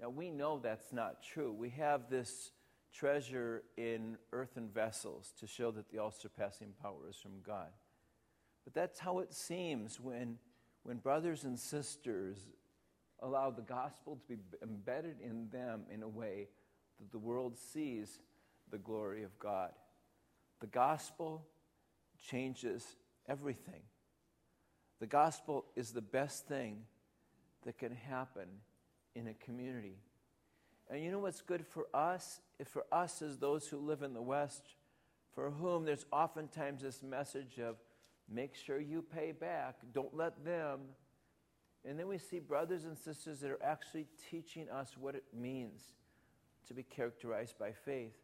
Now, 0.00 0.08
we 0.08 0.30
know 0.30 0.58
that's 0.58 0.92
not 0.92 1.22
true. 1.22 1.52
We 1.52 1.70
have 1.70 2.08
this 2.08 2.52
treasure 2.92 3.62
in 3.76 4.16
earthen 4.32 4.68
vessels 4.68 5.32
to 5.38 5.46
show 5.46 5.70
that 5.72 5.90
the 5.90 5.98
all 5.98 6.10
surpassing 6.10 6.72
power 6.82 7.08
is 7.08 7.16
from 7.16 7.40
God. 7.46 7.68
But 8.64 8.74
that's 8.74 8.98
how 8.98 9.20
it 9.20 9.32
seems 9.32 10.00
when, 10.00 10.38
when 10.82 10.98
brothers 10.98 11.44
and 11.44 11.58
sisters 11.58 12.38
allow 13.22 13.50
the 13.50 13.62
gospel 13.62 14.18
to 14.28 14.36
be 14.36 14.42
embedded 14.62 15.16
in 15.20 15.48
them 15.50 15.82
in 15.92 16.02
a 16.02 16.08
way 16.08 16.48
that 16.98 17.10
the 17.10 17.18
world 17.18 17.56
sees 17.56 18.18
the 18.70 18.78
glory 18.78 19.22
of 19.24 19.38
God. 19.38 19.72
The 20.60 20.66
gospel 20.66 21.46
changes 22.22 22.96
everything. 23.28 23.82
The 25.00 25.06
gospel 25.06 25.64
is 25.76 25.92
the 25.92 26.02
best 26.02 26.46
thing 26.46 26.82
that 27.64 27.78
can 27.78 27.94
happen 27.94 28.46
in 29.14 29.28
a 29.28 29.34
community. 29.34 29.96
And 30.90 31.02
you 31.02 31.10
know 31.10 31.20
what's 31.20 31.40
good 31.40 31.64
for 31.66 31.86
us? 31.94 32.40
For 32.64 32.84
us 32.92 33.22
as 33.22 33.38
those 33.38 33.66
who 33.68 33.78
live 33.78 34.02
in 34.02 34.12
the 34.12 34.22
West, 34.22 34.74
for 35.34 35.50
whom 35.50 35.84
there's 35.84 36.04
oftentimes 36.12 36.82
this 36.82 37.02
message 37.02 37.58
of 37.58 37.76
make 38.28 38.54
sure 38.54 38.78
you 38.78 39.02
pay 39.02 39.32
back, 39.32 39.76
don't 39.92 40.14
let 40.14 40.44
them. 40.44 40.80
And 41.88 41.98
then 41.98 42.08
we 42.08 42.18
see 42.18 42.38
brothers 42.38 42.84
and 42.84 42.96
sisters 42.96 43.40
that 43.40 43.50
are 43.50 43.62
actually 43.62 44.06
teaching 44.30 44.68
us 44.68 44.96
what 44.98 45.14
it 45.14 45.24
means 45.34 45.82
to 46.68 46.74
be 46.74 46.82
characterized 46.82 47.58
by 47.58 47.72
faith. 47.72 48.16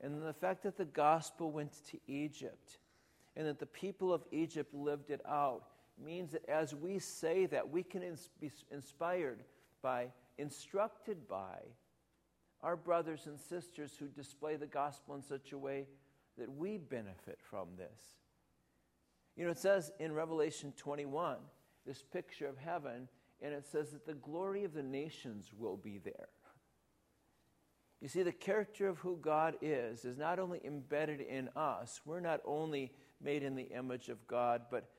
And 0.00 0.22
the 0.22 0.32
fact 0.32 0.64
that 0.64 0.76
the 0.76 0.84
gospel 0.84 1.52
went 1.52 1.72
to 1.90 1.98
Egypt 2.08 2.78
and 3.36 3.46
that 3.46 3.58
the 3.58 3.66
people 3.66 4.12
of 4.12 4.24
Egypt 4.32 4.74
lived 4.74 5.10
it 5.10 5.20
out 5.28 5.64
means 6.02 6.32
that 6.32 6.48
as 6.48 6.74
we 6.74 6.98
say 6.98 7.46
that, 7.46 7.70
we 7.70 7.82
can 7.82 8.02
ins- 8.02 8.30
be 8.40 8.50
inspired 8.70 9.44
by, 9.82 10.08
instructed 10.38 11.28
by 11.28 11.58
our 12.62 12.76
brothers 12.76 13.26
and 13.26 13.38
sisters 13.38 13.94
who 13.98 14.06
display 14.08 14.56
the 14.56 14.66
gospel 14.66 15.14
in 15.14 15.22
such 15.22 15.52
a 15.52 15.58
way 15.58 15.86
that 16.38 16.50
we 16.50 16.78
benefit 16.78 17.38
from 17.40 17.68
this. 17.76 18.16
You 19.36 19.44
know, 19.44 19.50
it 19.50 19.58
says 19.58 19.92
in 20.00 20.12
Revelation 20.12 20.72
21, 20.76 21.36
this 21.86 22.02
picture 22.02 22.46
of 22.46 22.56
heaven, 22.58 23.08
and 23.42 23.52
it 23.52 23.66
says 23.66 23.90
that 23.90 24.06
the 24.06 24.14
glory 24.14 24.64
of 24.64 24.74
the 24.74 24.82
nations 24.82 25.50
will 25.56 25.76
be 25.76 25.98
there. 25.98 26.28
You 28.00 28.08
see, 28.08 28.22
the 28.22 28.32
character 28.32 28.86
of 28.86 28.98
who 28.98 29.16
God 29.16 29.56
is 29.62 30.04
is 30.04 30.18
not 30.18 30.38
only 30.38 30.60
embedded 30.64 31.20
in 31.20 31.48
us, 31.56 32.00
we're 32.04 32.20
not 32.20 32.40
only 32.44 32.92
made 33.22 33.42
in 33.42 33.54
the 33.54 33.70
image 33.74 34.08
of 34.08 34.26
God, 34.26 34.62
but 34.70 34.90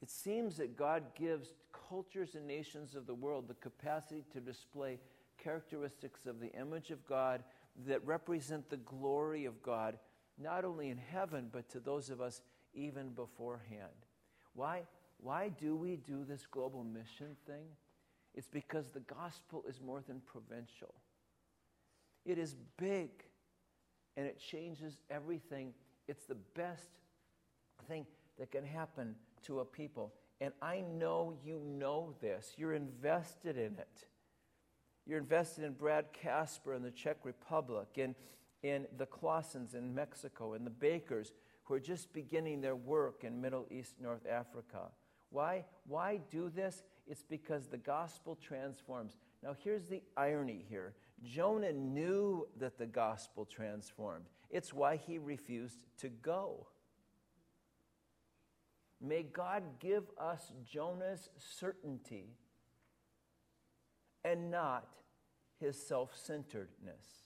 it 0.00 0.10
seems 0.10 0.56
that 0.58 0.76
God 0.76 1.02
gives 1.18 1.54
cultures 1.88 2.34
and 2.34 2.46
nations 2.46 2.94
of 2.94 3.06
the 3.06 3.14
world 3.14 3.48
the 3.48 3.54
capacity 3.54 4.24
to 4.32 4.40
display 4.40 5.00
characteristics 5.42 6.26
of 6.26 6.40
the 6.40 6.52
image 6.52 6.90
of 6.90 7.04
God 7.06 7.42
that 7.86 8.06
represent 8.06 8.68
the 8.70 8.76
glory 8.76 9.44
of 9.44 9.62
God, 9.62 9.98
not 10.38 10.64
only 10.64 10.90
in 10.90 10.98
heaven, 10.98 11.48
but 11.50 11.68
to 11.70 11.80
those 11.80 12.10
of 12.10 12.20
us 12.20 12.42
even 12.74 13.10
beforehand. 13.10 14.06
Why, 14.54 14.82
why 15.22 15.48
do 15.48 15.76
we 15.76 15.96
do 15.96 16.24
this 16.24 16.46
global 16.50 16.84
mission 16.84 17.36
thing? 17.46 17.66
It's 18.34 18.48
because 18.48 18.88
the 18.88 19.00
gospel 19.00 19.64
is 19.68 19.80
more 19.80 20.02
than 20.06 20.20
provincial. 20.20 20.94
It 22.24 22.38
is 22.38 22.54
big 22.76 23.10
and 24.16 24.26
it 24.26 24.38
changes 24.38 25.00
everything. 25.10 25.72
It's 26.08 26.24
the 26.24 26.36
best 26.54 26.90
thing 27.88 28.06
that 28.38 28.50
can 28.50 28.64
happen 28.64 29.14
to 29.44 29.60
a 29.60 29.64
people. 29.64 30.12
And 30.40 30.52
I 30.60 30.80
know 30.80 31.34
you 31.44 31.60
know 31.64 32.14
this. 32.20 32.52
You're 32.56 32.74
invested 32.74 33.56
in 33.56 33.78
it. 33.78 34.06
You're 35.06 35.18
invested 35.18 35.64
in 35.64 35.72
Brad 35.72 36.12
Casper 36.12 36.74
in 36.74 36.82
the 36.82 36.90
Czech 36.90 37.18
Republic, 37.24 37.86
in, 37.94 38.14
in 38.62 38.86
the 38.98 39.06
Clausens 39.06 39.74
in 39.74 39.94
Mexico, 39.94 40.54
in 40.54 40.64
the 40.64 40.70
Bakers 40.70 41.32
who 41.64 41.74
are 41.74 41.80
just 41.80 42.12
beginning 42.12 42.60
their 42.60 42.76
work 42.76 43.24
in 43.24 43.40
Middle 43.40 43.66
East, 43.70 43.94
North 44.00 44.26
Africa. 44.26 44.90
Why? 45.36 45.66
Why 45.86 46.20
do 46.30 46.48
this? 46.48 46.82
It's 47.06 47.22
because 47.22 47.66
the 47.66 47.76
gospel 47.76 48.38
transforms. 48.40 49.18
Now, 49.42 49.54
here's 49.62 49.86
the 49.86 50.02
irony 50.16 50.64
here 50.66 50.94
Jonah 51.22 51.74
knew 51.74 52.48
that 52.58 52.78
the 52.78 52.86
gospel 52.86 53.44
transformed, 53.44 54.24
it's 54.48 54.72
why 54.72 54.96
he 54.96 55.18
refused 55.18 55.80
to 55.98 56.08
go. 56.08 56.68
May 58.98 59.24
God 59.24 59.62
give 59.78 60.04
us 60.18 60.52
Jonah's 60.64 61.28
certainty 61.36 62.30
and 64.24 64.50
not 64.50 64.88
his 65.60 65.76
self 65.76 66.16
centeredness. 66.16 67.25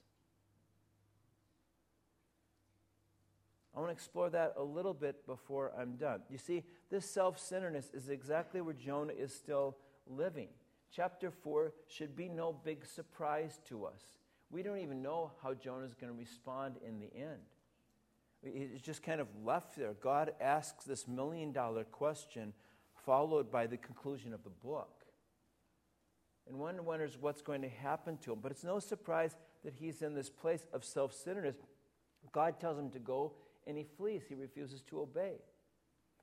I 3.80 3.82
want 3.82 3.96
to 3.96 3.98
explore 3.98 4.28
that 4.28 4.52
a 4.58 4.62
little 4.62 4.92
bit 4.92 5.26
before 5.26 5.72
I'm 5.74 5.96
done. 5.96 6.20
You 6.28 6.36
see, 6.36 6.64
this 6.90 7.08
self 7.08 7.38
centeredness 7.38 7.90
is 7.94 8.10
exactly 8.10 8.60
where 8.60 8.74
Jonah 8.74 9.14
is 9.14 9.34
still 9.34 9.78
living. 10.06 10.48
Chapter 10.94 11.30
4 11.30 11.72
should 11.88 12.14
be 12.14 12.28
no 12.28 12.52
big 12.52 12.84
surprise 12.84 13.58
to 13.70 13.86
us. 13.86 14.02
We 14.50 14.62
don't 14.62 14.80
even 14.80 15.00
know 15.00 15.32
how 15.42 15.54
Jonah 15.54 15.86
is 15.86 15.94
going 15.94 16.12
to 16.12 16.18
respond 16.18 16.74
in 16.86 17.00
the 17.00 17.10
end. 17.16 17.40
It's 18.42 18.82
just 18.82 19.02
kind 19.02 19.18
of 19.18 19.28
left 19.42 19.76
there. 19.78 19.94
God 19.94 20.34
asks 20.42 20.84
this 20.84 21.08
million 21.08 21.50
dollar 21.50 21.84
question, 21.84 22.52
followed 23.06 23.50
by 23.50 23.66
the 23.66 23.78
conclusion 23.78 24.34
of 24.34 24.44
the 24.44 24.50
book. 24.50 25.06
And 26.46 26.58
one 26.58 26.84
wonders 26.84 27.16
what's 27.18 27.40
going 27.40 27.62
to 27.62 27.70
happen 27.70 28.18
to 28.24 28.34
him. 28.34 28.40
But 28.42 28.52
it's 28.52 28.64
no 28.64 28.78
surprise 28.78 29.36
that 29.64 29.72
he's 29.72 30.02
in 30.02 30.14
this 30.14 30.28
place 30.28 30.66
of 30.74 30.84
self 30.84 31.14
centeredness. 31.14 31.56
God 32.30 32.60
tells 32.60 32.78
him 32.78 32.90
to 32.90 32.98
go, 32.98 33.32
and 33.66 33.76
he 33.76 33.84
flees. 33.84 34.22
He 34.28 34.34
refuses 34.34 34.82
to 34.82 35.00
obey. 35.00 35.34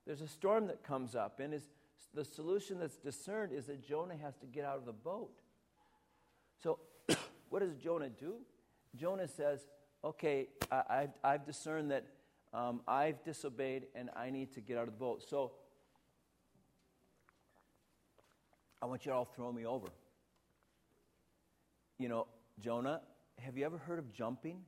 There's 0.05 0.21
a 0.21 0.27
storm 0.27 0.67
that 0.67 0.83
comes 0.83 1.15
up, 1.15 1.39
and 1.39 1.53
his, 1.53 1.63
the 2.13 2.23
solution 2.23 2.79
that's 2.79 2.97
discerned 2.97 3.51
is 3.51 3.65
that 3.65 3.85
Jonah 3.85 4.15
has 4.15 4.35
to 4.37 4.45
get 4.45 4.63
out 4.63 4.77
of 4.77 4.85
the 4.85 4.93
boat. 4.93 5.31
So, 6.61 6.79
what 7.49 7.59
does 7.59 7.75
Jonah 7.75 8.09
do? 8.09 8.35
Jonah 8.95 9.27
says, 9.27 9.67
okay, 10.03 10.47
I, 10.71 11.01
have 11.01 11.09
I've 11.23 11.45
discerned 11.45 11.91
that 11.91 12.05
um, 12.53 12.81
I've 12.87 13.23
disobeyed 13.23 13.87
and 13.95 14.09
I 14.15 14.29
need 14.29 14.53
to 14.53 14.61
get 14.61 14.77
out 14.77 14.87
of 14.87 14.93
the 14.93 14.99
boat. 14.99 15.23
So 15.27 15.51
I 18.81 18.85
want 18.85 19.05
you 19.05 19.11
to 19.11 19.17
all 19.17 19.25
throw 19.25 19.51
me 19.51 19.65
over. 19.65 19.87
You 21.99 22.09
know, 22.09 22.27
Jonah, 22.59 23.01
have 23.39 23.57
you 23.57 23.65
ever 23.65 23.77
heard 23.77 23.99
of 23.99 24.11
jumping? 24.13 24.61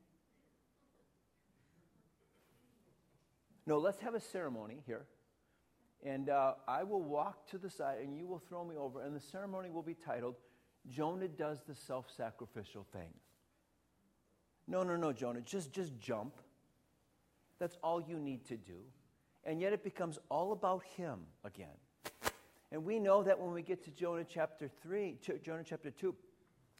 No, 3.69 3.77
let's 3.77 3.99
have 3.99 4.15
a 4.15 4.19
ceremony 4.19 4.81
here. 4.87 5.05
And 6.03 6.31
uh, 6.31 6.53
I 6.67 6.83
will 6.83 7.03
walk 7.03 7.47
to 7.51 7.59
the 7.59 7.69
side 7.69 7.99
and 8.01 8.17
you 8.17 8.25
will 8.25 8.39
throw 8.39 8.65
me 8.65 8.75
over. 8.75 9.03
And 9.03 9.15
the 9.15 9.19
ceremony 9.19 9.69
will 9.69 9.83
be 9.83 9.93
titled, 9.93 10.37
Jonah 10.87 11.27
Does 11.27 11.59
the 11.67 11.75
Self 11.75 12.07
Sacrificial 12.17 12.87
Thing. 12.91 13.13
No, 14.67 14.81
no, 14.81 14.95
no, 14.95 15.13
Jonah, 15.13 15.41
just, 15.41 15.71
just 15.71 15.95
jump. 15.99 16.33
That's 17.59 17.77
all 17.83 18.01
you 18.01 18.17
need 18.17 18.43
to 18.47 18.57
do. 18.57 18.79
And 19.43 19.61
yet 19.61 19.71
it 19.71 19.83
becomes 19.83 20.17
all 20.29 20.51
about 20.51 20.83
him 20.97 21.19
again. 21.43 21.77
And 22.71 22.83
we 22.83 22.97
know 22.97 23.21
that 23.21 23.39
when 23.39 23.53
we 23.53 23.61
get 23.61 23.83
to 23.83 23.91
Jonah 23.91 24.25
chapter 24.27 24.67
3, 24.81 25.19
Jonah 25.43 25.63
chapter 25.63 25.91
2, 25.91 26.15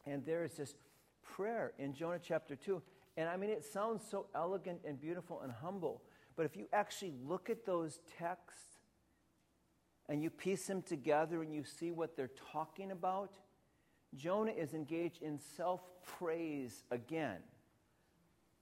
and 0.08 0.26
there 0.26 0.44
is 0.44 0.54
this 0.54 0.74
prayer 1.22 1.72
in 1.78 1.94
Jonah 1.94 2.20
chapter 2.20 2.56
2. 2.56 2.82
And 3.16 3.30
I 3.30 3.38
mean, 3.38 3.52
it 3.52 3.64
sounds 3.64 4.02
so 4.10 4.26
elegant 4.34 4.80
and 4.86 5.00
beautiful 5.00 5.42
and 5.42 5.52
humble. 5.52 6.02
But 6.40 6.46
if 6.46 6.56
you 6.56 6.68
actually 6.72 7.12
look 7.28 7.50
at 7.50 7.66
those 7.66 8.00
texts 8.18 8.78
and 10.08 10.24
you 10.24 10.30
piece 10.30 10.68
them 10.68 10.82
together 10.82 11.44
and 11.44 11.54
you 11.54 11.66
see 11.66 11.92
what 11.92 12.16
they're 12.16 12.32
talking 12.54 12.92
about, 12.92 13.34
Jonah 14.16 14.54
is 14.54 14.74
engaged 14.74 15.22
in 15.22 15.38
self 15.58 15.82
praise 16.18 16.86
again. 16.92 17.40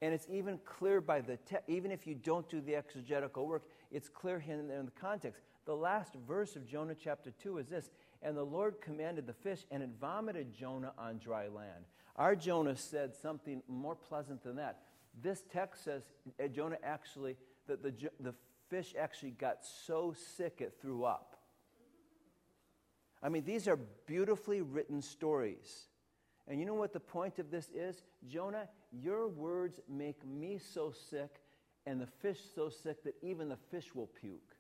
And 0.02 0.12
it's 0.12 0.26
even 0.28 0.58
clear 0.66 1.02
by 1.02 1.22
the 1.22 1.38
text, 1.38 1.70
even 1.70 1.92
if 1.92 2.08
you 2.08 2.16
don't 2.16 2.50
do 2.50 2.62
the 2.62 2.76
exegetical 2.76 3.46
work, 3.46 3.66
it's 3.92 4.10
clear 4.10 4.44
in, 4.48 4.72
in 4.72 4.86
the 4.86 4.92
context. 5.00 5.44
The 5.66 5.76
last 5.76 6.16
verse 6.28 6.56
of 6.56 6.66
Jonah 6.66 6.96
chapter 6.96 7.30
2 7.30 7.60
is 7.60 7.68
this 7.68 7.92
And 8.24 8.36
the 8.36 8.44
Lord 8.44 8.82
commanded 8.82 9.28
the 9.28 9.34
fish, 9.34 9.68
and 9.70 9.84
it 9.84 9.90
vomited 10.02 10.52
Jonah 10.52 10.94
on 10.98 11.20
dry 11.20 11.48
land. 11.48 11.86
Our 12.16 12.36
Jonah 12.36 12.76
said 12.76 13.14
something 13.14 13.62
more 13.68 13.94
pleasant 13.94 14.42
than 14.42 14.56
that. 14.56 14.80
This 15.22 15.44
text 15.52 15.84
says 15.84 16.04
uh, 16.44 16.48
Jonah 16.48 16.78
actually, 16.84 17.38
that 17.68 17.84
the, 17.84 17.94
the 18.20 18.34
fish 18.70 18.94
actually 19.00 19.32
got 19.32 19.66
so 19.66 20.14
sick 20.36 20.58
it 20.60 20.74
threw 20.82 21.04
up. 21.04 21.38
I 23.22 23.30
mean, 23.30 23.44
these 23.44 23.68
are 23.68 23.78
beautifully 24.06 24.62
written 24.62 25.02
stories. 25.02 25.88
And 26.48 26.60
you 26.60 26.66
know 26.66 26.76
what 26.76 26.94
the 26.94 27.00
point 27.00 27.40
of 27.40 27.52
this 27.52 27.70
is? 27.76 28.04
Jonah, 28.28 28.70
your 28.92 29.28
words 29.28 29.80
make 29.90 30.26
me 30.26 30.60
so 30.60 30.92
sick 31.10 31.42
and 31.86 32.00
the 32.00 32.08
fish 32.08 32.40
so 32.56 32.70
sick 32.70 33.04
that 33.04 33.16
even 33.22 33.50
the 33.50 33.58
fish 33.72 33.94
will 33.96 34.08
puke. 34.08 34.58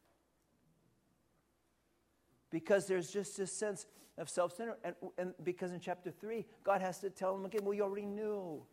because 2.49 2.87
there's 2.87 3.11
just 3.11 3.37
this 3.37 3.51
sense 3.51 3.85
of 4.17 4.29
self 4.29 4.55
centered. 4.55 4.77
And, 4.83 4.95
and 5.17 5.33
because 5.43 5.71
in 5.71 5.79
chapter 5.79 6.11
3, 6.11 6.45
God 6.63 6.81
has 6.81 6.99
to 6.99 7.09
tell 7.09 7.35
him 7.35 7.45
again, 7.45 7.61
well, 7.63 7.73
you 7.73 7.83
already 7.83 8.05
knew. 8.05 8.63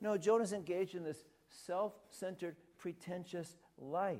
No, 0.00 0.16
Jonah's 0.16 0.52
engaged 0.52 0.94
in 0.94 1.04
this 1.04 1.24
self 1.48 1.94
centered, 2.10 2.56
pretentious 2.82 3.56
life. 3.78 4.18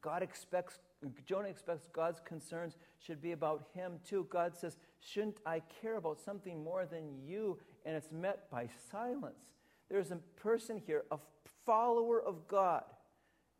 God 0.00 0.22
expects, 0.22 0.78
Jonah 1.26 1.48
expects 1.48 1.86
God's 1.92 2.18
concerns 2.24 2.76
should 2.98 3.20
be 3.20 3.32
about 3.32 3.66
him 3.74 4.00
too. 4.08 4.26
God 4.30 4.56
says, 4.56 4.78
Shouldn't 5.00 5.36
I 5.44 5.60
care 5.82 5.96
about 5.96 6.18
something 6.18 6.64
more 6.64 6.86
than 6.86 7.04
you? 7.26 7.58
And 7.84 7.94
it's 7.94 8.10
met 8.10 8.50
by 8.50 8.68
silence. 8.90 9.44
There's 9.90 10.10
a 10.10 10.16
person 10.36 10.80
here, 10.84 11.04
a 11.10 11.18
follower 11.66 12.22
of 12.22 12.48
God, 12.48 12.84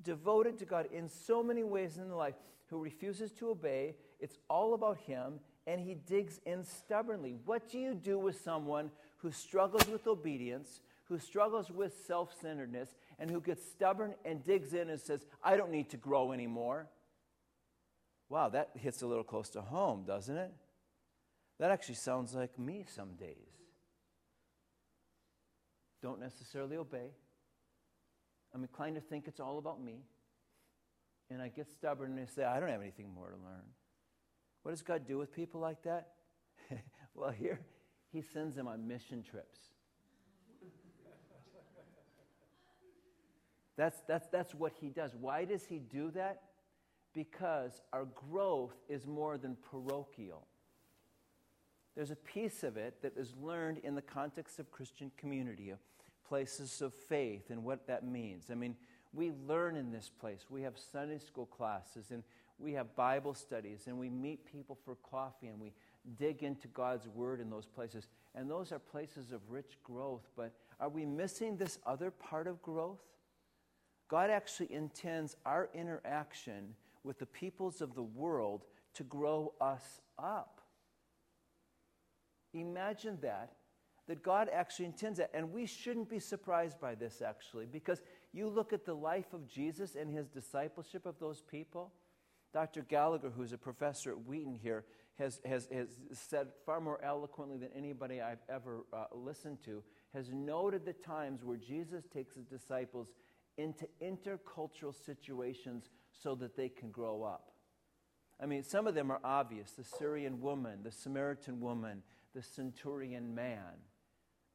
devoted 0.03 0.59
to 0.59 0.65
God 0.65 0.89
in 0.91 1.09
so 1.09 1.43
many 1.43 1.63
ways 1.63 1.99
in 1.99 2.11
life, 2.11 2.35
who 2.69 2.83
refuses 2.83 3.31
to 3.33 3.51
obey. 3.51 3.95
It's 4.21 4.39
all 4.49 4.73
about 4.73 4.97
him, 4.97 5.35
and 5.67 5.79
he 5.79 5.95
digs 5.95 6.41
in 6.47 6.65
stubbornly. 6.65 7.37
What 7.45 7.71
do 7.71 7.79
you 7.79 7.95
do 7.95 8.19
with 8.19 8.41
someone 8.41 8.91
who 9.19 9.31
struggles 9.31 9.87
with 9.87 10.07
obedience, 10.07 10.81
who 11.05 11.19
struggles 11.19 11.71
with 11.71 11.95
self 12.07 12.35
centeredness, 12.41 12.95
and 13.19 13.31
who 13.31 13.41
gets 13.41 13.65
stubborn 13.71 14.15
and 14.25 14.45
digs 14.45 14.75
in 14.75 14.91
and 14.91 15.01
says, 15.01 15.25
I 15.43 15.57
don't 15.57 15.71
need 15.71 15.91
to 15.91 15.97
grow 15.97 16.33
anymore? 16.33 16.89
Wow, 18.29 18.49
that 18.51 18.71
hits 18.75 19.03
a 19.03 19.07
little 19.07 19.25
close 19.25 19.51
to 19.51 19.61
home, 19.61 20.05
doesn't 20.07 20.37
it? 20.37 20.53
That 21.59 21.71
actually 21.71 21.95
sounds 21.97 22.35
like 22.35 22.59
me 22.59 22.85
some 22.89 23.15
days. 23.15 23.37
Don't 26.03 26.21
necessarily 26.21 26.77
obey. 26.77 27.13
I'm 28.55 28.63
inclined 28.63 28.97
to 28.97 29.01
think 29.01 29.27
it's 29.27 29.41
all 29.41 29.59
about 29.59 29.83
me. 29.83 30.03
And 31.31 31.41
I 31.41 31.49
get 31.49 31.71
stubborn 31.71 32.13
and 32.13 32.21
I 32.21 32.27
say, 32.27 32.45
I 32.45 32.61
don't 32.61 32.69
have 32.69 32.83
anything 32.83 33.13
more 33.15 33.29
to 33.29 33.37
learn. 33.37 33.65
What 34.63 34.73
does 34.73 34.83
God 34.83 35.07
do 35.07 35.19
with 35.19 35.33
people 35.33 35.61
like 35.61 35.83
that? 35.85 36.09
well, 37.15 37.31
here, 37.31 37.61
He 38.13 38.23
sends 38.23 38.55
them 38.57 38.69
on 38.69 38.87
mission 38.87 39.23
trips. 39.23 39.59
That's, 43.77 44.01
that's, 44.07 44.29
that's 44.29 44.55
what 44.55 44.73
He 44.81 44.89
does. 44.89 45.13
Why 45.21 45.45
does 45.45 45.65
He 45.65 45.79
do 45.79 46.11
that? 46.13 46.43
Because 47.13 47.81
our 47.93 48.07
growth 48.31 48.75
is 48.89 49.07
more 49.07 49.39
than 49.39 49.57
parochial 49.71 50.47
there's 51.95 52.11
a 52.11 52.17
piece 52.17 52.65
of 52.65 52.77
it 52.77 53.03
that 53.03 53.17
is 53.17 53.33
learned 53.41 53.79
in 53.79 53.95
the 53.95 54.03
context 54.03 54.59
of 54.59 54.71
Christian 54.71 55.13
community, 55.17 55.73
places 56.29 56.83
of 56.83 56.93
faith, 56.93 57.51
and 57.51 57.63
what 57.63 57.87
that 57.87 58.05
means. 58.05 58.51
I 58.51 58.55
mean, 58.55 58.77
we 59.13 59.33
learn 59.47 59.77
in 59.77 59.93
this 59.93 60.11
place. 60.21 60.47
We 60.51 60.63
have 60.63 60.75
Sunday 60.77 61.19
school 61.19 61.47
classes, 61.47 62.11
and 62.11 62.25
we 62.59 62.73
have 62.73 62.97
Bible 62.97 63.35
studies, 63.35 63.85
and 63.87 63.97
we 63.97 64.11
meet 64.11 64.45
people 64.45 64.77
for 64.85 64.97
coffee, 65.09 65.47
and 65.47 65.61
we 65.61 65.73
dig 66.19 66.43
into 66.43 66.67
God's 66.69 67.07
Word 67.07 67.41
in 67.41 67.49
those 67.49 67.67
places. 67.67 68.09
And 68.35 68.51
those 68.51 68.73
are 68.73 68.81
places 68.81 69.31
of 69.31 69.41
rich 69.49 69.79
growth. 69.85 70.29
But 70.37 70.53
are 70.81 70.89
we 70.89 71.05
missing 71.05 71.57
this 71.57 71.79
other 71.87 72.11
part 72.11 72.49
of 72.49 72.61
growth? 72.61 72.99
God 74.09 74.31
actually 74.31 74.73
intends 74.73 75.37
our 75.47 75.69
interaction 75.75 76.75
with 77.03 77.19
the 77.19 77.27
peoples 77.27 77.81
of 77.81 77.95
the 77.95 78.03
world 78.03 78.65
to 78.95 79.03
grow 79.03 79.53
us 79.61 80.01
up. 80.19 80.61
Imagine 82.53 83.19
that, 83.23 83.53
that 84.07 84.23
God 84.23 84.49
actually 84.53 84.87
intends 84.87 85.19
that. 85.19 85.31
And 85.35 85.53
we 85.53 85.67
shouldn't 85.67 86.09
be 86.09 86.21
surprised 86.21 86.81
by 86.81 86.95
this, 86.95 87.23
actually, 87.23 87.67
because 87.67 88.03
you 88.33 88.49
look 88.49 88.73
at 88.73 88.85
the 88.85 88.95
life 88.95 89.33
of 89.33 89.49
Jesus 89.49 89.97
and 89.97 90.11
his 90.11 90.29
discipleship 90.29 91.07
of 91.07 91.19
those 91.19 91.41
people. 91.41 91.93
Dr. 92.53 92.83
Gallagher, 92.83 93.31
who's 93.31 93.53
a 93.53 93.59
professor 93.59 94.11
at 94.11 94.27
Wheaton 94.27 94.55
here, 94.55 94.85
has, 95.19 95.41
has, 95.45 95.69
has 95.73 95.89
said 96.13 96.49
far 96.65 96.81
more 96.81 97.03
eloquently 97.03 97.57
than 97.57 97.71
anybody 97.77 98.21
I've 98.21 98.43
ever 98.49 98.85
uh, 98.93 99.05
listened 99.13 99.59
to, 99.65 99.83
has 100.13 100.31
noted 100.33 100.85
the 100.85 100.93
times 100.93 101.45
where 101.45 101.57
Jesus 101.57 102.05
takes 102.13 102.35
his 102.35 102.47
disciples 102.47 103.09
into 103.57 103.87
intercultural 104.03 104.95
situations 105.05 105.91
so 106.13 106.35
that 106.37 106.57
they 106.57 106.69
can 106.69 106.91
grow 106.91 107.23
up. 107.23 107.51
I 108.41 108.47
mean, 108.47 108.63
some 108.63 108.87
of 108.87 108.95
them 108.95 109.11
are 109.11 109.21
obvious 109.23 109.73
the 109.73 109.85
Syrian 109.85 110.41
woman, 110.41 110.81
the 110.83 110.91
Samaritan 110.91 111.61
woman, 111.61 112.03
the 112.35 112.43
centurion 112.43 113.35
man. 113.35 113.79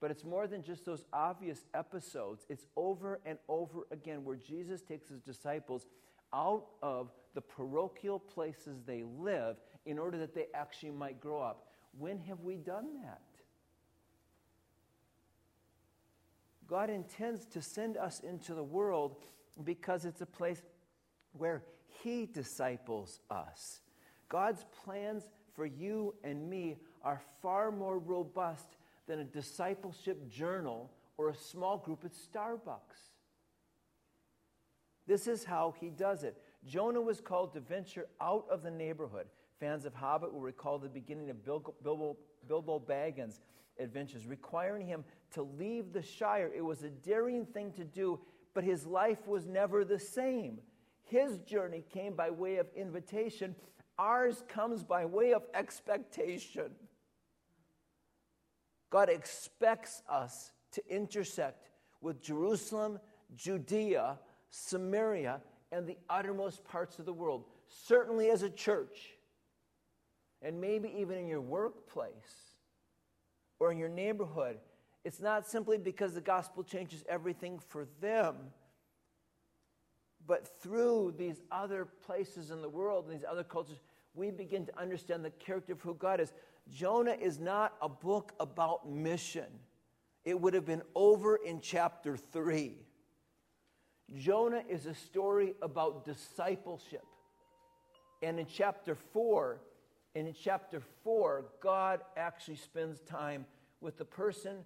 But 0.01 0.11
it's 0.11 0.23
more 0.23 0.47
than 0.47 0.63
just 0.63 0.85
those 0.85 1.05
obvious 1.11 1.65
episodes. 1.73 2.45
It's 2.49 2.65
over 2.75 3.19
and 3.25 3.37
over 3.47 3.81
again 3.91 4.23
where 4.23 4.37
Jesus 4.37 4.81
takes 4.81 5.09
his 5.09 5.21
disciples 5.21 5.87
out 6.33 6.67
of 6.81 7.11
the 7.33 7.41
parochial 7.41 8.19
places 8.19 8.81
they 8.85 9.03
live 9.03 9.57
in 9.85 9.99
order 9.99 10.17
that 10.17 10.33
they 10.33 10.47
actually 10.53 10.91
might 10.91 11.19
grow 11.19 11.41
up. 11.41 11.67
When 11.97 12.19
have 12.21 12.41
we 12.41 12.55
done 12.55 13.01
that? 13.03 13.21
God 16.69 16.89
intends 16.89 17.45
to 17.47 17.61
send 17.61 17.97
us 17.97 18.19
into 18.19 18.53
the 18.53 18.63
world 18.63 19.17
because 19.63 20.05
it's 20.05 20.21
a 20.21 20.25
place 20.25 20.61
where 21.33 21.63
He 22.03 22.25
disciples 22.25 23.19
us. 23.29 23.81
God's 24.29 24.65
plans 24.83 25.23
for 25.55 25.65
you 25.65 26.13
and 26.23 26.49
me 26.49 26.77
are 27.03 27.21
far 27.41 27.71
more 27.71 27.97
robust 27.97 28.77
than 29.07 29.19
a 29.19 29.23
discipleship 29.23 30.29
journal 30.29 30.91
or 31.17 31.29
a 31.29 31.35
small 31.35 31.77
group 31.77 32.05
at 32.05 32.11
Starbucks. 32.13 33.09
This 35.07 35.27
is 35.27 35.43
how 35.43 35.73
he 35.79 35.89
does 35.89 36.23
it. 36.23 36.37
Jonah 36.67 37.01
was 37.01 37.19
called 37.19 37.53
to 37.53 37.59
venture 37.59 38.05
out 38.21 38.45
of 38.51 38.61
the 38.61 38.69
neighborhood. 38.69 39.25
Fans 39.59 39.85
of 39.85 39.93
Hobbit 39.95 40.31
will 40.31 40.39
recall 40.39 40.77
the 40.77 40.87
beginning 40.87 41.31
of 41.31 41.43
Bilbo, 41.43 41.73
Bilbo, 41.83 42.17
Bilbo 42.47 42.79
Baggins' 42.79 43.39
adventures, 43.79 44.25
requiring 44.25 44.85
him 44.85 45.03
to 45.31 45.43
leave 45.43 45.93
the 45.93 46.01
Shire. 46.01 46.51
It 46.55 46.61
was 46.61 46.83
a 46.83 46.89
daring 46.89 47.45
thing 47.45 47.71
to 47.73 47.83
do, 47.83 48.19
but 48.53 48.63
his 48.63 48.85
life 48.85 49.27
was 49.27 49.45
never 49.45 49.85
the 49.85 49.99
same. 49.99 50.59
His 51.03 51.39
journey 51.39 51.83
came 51.91 52.15
by 52.15 52.29
way 52.29 52.57
of 52.57 52.67
invitation, 52.75 53.55
ours 53.97 54.43
comes 54.47 54.83
by 54.83 55.05
way 55.05 55.33
of 55.33 55.43
expectation. 55.53 56.71
God 58.89 59.09
expects 59.09 60.01
us 60.09 60.51
to 60.71 60.83
intersect 60.87 61.69
with 62.01 62.21
Jerusalem, 62.21 62.99
Judea, 63.35 64.19
Samaria, 64.49 65.41
and 65.71 65.85
the 65.85 65.97
uttermost 66.09 66.63
parts 66.63 66.97
of 66.97 67.05
the 67.05 67.13
world, 67.13 67.45
certainly 67.67 68.29
as 68.29 68.41
a 68.41 68.49
church, 68.49 69.11
and 70.41 70.59
maybe 70.59 70.91
even 70.97 71.17
in 71.17 71.27
your 71.27 71.41
workplace 71.41 72.48
or 73.59 73.71
in 73.71 73.77
your 73.77 73.89
neighborhood. 73.89 74.57
It's 75.03 75.19
not 75.19 75.47
simply 75.47 75.77
because 75.77 76.13
the 76.13 76.21
gospel 76.21 76.63
changes 76.63 77.03
everything 77.07 77.59
for 77.59 77.87
them, 78.01 78.35
but 80.25 80.61
through 80.61 81.15
these 81.17 81.41
other 81.51 81.85
places 82.05 82.51
in 82.51 82.61
the 82.61 82.69
world 82.69 83.05
and 83.05 83.13
these 83.13 83.25
other 83.29 83.43
cultures, 83.43 83.79
we 84.13 84.31
begin 84.31 84.65
to 84.65 84.79
understand 84.79 85.23
the 85.23 85.29
character 85.31 85.73
of 85.73 85.81
who 85.81 85.93
God 85.93 86.19
is. 86.19 86.33
Jonah 86.69 87.15
is 87.19 87.39
not 87.39 87.73
a 87.81 87.89
book 87.89 88.33
about 88.39 88.89
mission. 88.89 89.47
It 90.25 90.39
would 90.39 90.53
have 90.53 90.65
been 90.65 90.83
over 90.93 91.37
in 91.37 91.61
chapter 91.61 92.17
3. 92.17 92.75
Jonah 94.15 94.63
is 94.67 94.85
a 94.85 94.93
story 94.93 95.53
about 95.61 96.05
discipleship. 96.05 97.05
And 98.21 98.39
in 98.39 98.45
chapter 98.45 98.95
4, 99.13 99.61
and 100.19 100.27
in 100.27 100.33
chapter 100.33 100.81
4, 101.05 101.45
God 101.61 102.01
actually 102.17 102.57
spends 102.57 102.99
time 102.99 103.45
with 103.79 103.97
the 103.97 104.03
person 104.03 104.57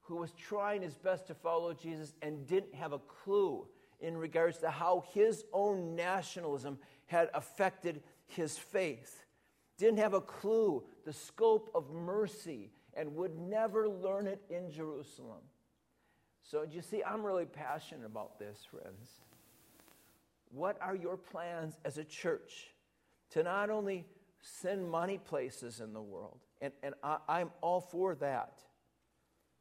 who 0.00 0.16
was 0.16 0.32
trying 0.32 0.82
his 0.82 0.94
best 0.94 1.28
to 1.28 1.34
follow 1.34 1.72
Jesus 1.72 2.16
and 2.20 2.48
didn't 2.48 2.74
have 2.74 2.92
a 2.92 2.98
clue 2.98 3.68
in 4.00 4.16
regards 4.16 4.58
to 4.58 4.70
how 4.70 5.04
his 5.12 5.44
own 5.52 5.94
nationalism 5.94 6.78
had 7.06 7.30
affected 7.32 8.02
his 8.26 8.58
faith 8.58 9.24
didn't 9.76 10.00
have 10.00 10.14
a 10.14 10.20
clue 10.20 10.82
the 11.04 11.12
scope 11.12 11.70
of 11.76 11.92
mercy 11.92 12.72
and 12.94 13.14
would 13.14 13.38
never 13.38 13.88
learn 13.88 14.26
it 14.26 14.42
in 14.50 14.68
Jerusalem. 14.68 15.42
So, 16.42 16.66
you 16.68 16.82
see, 16.82 17.04
I'm 17.04 17.24
really 17.24 17.46
passionate 17.46 18.04
about 18.04 18.40
this, 18.40 18.66
friends. 18.68 19.20
What 20.50 20.76
are 20.82 20.96
your 20.96 21.16
plans 21.16 21.78
as 21.84 21.98
a 21.98 22.04
church 22.04 22.74
to 23.30 23.44
not 23.44 23.70
only 23.70 24.04
send 24.40 24.88
money 24.88 25.18
places 25.18 25.80
in 25.80 25.92
the 25.92 26.02
world, 26.02 26.40
and, 26.60 26.72
and 26.82 26.94
I, 27.02 27.18
I'm 27.28 27.50
all 27.60 27.80
for 27.80 28.14
that, 28.16 28.62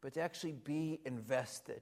but 0.02 0.14
to 0.14 0.22
actually 0.22 0.54
be 0.54 1.00
invested, 1.06 1.82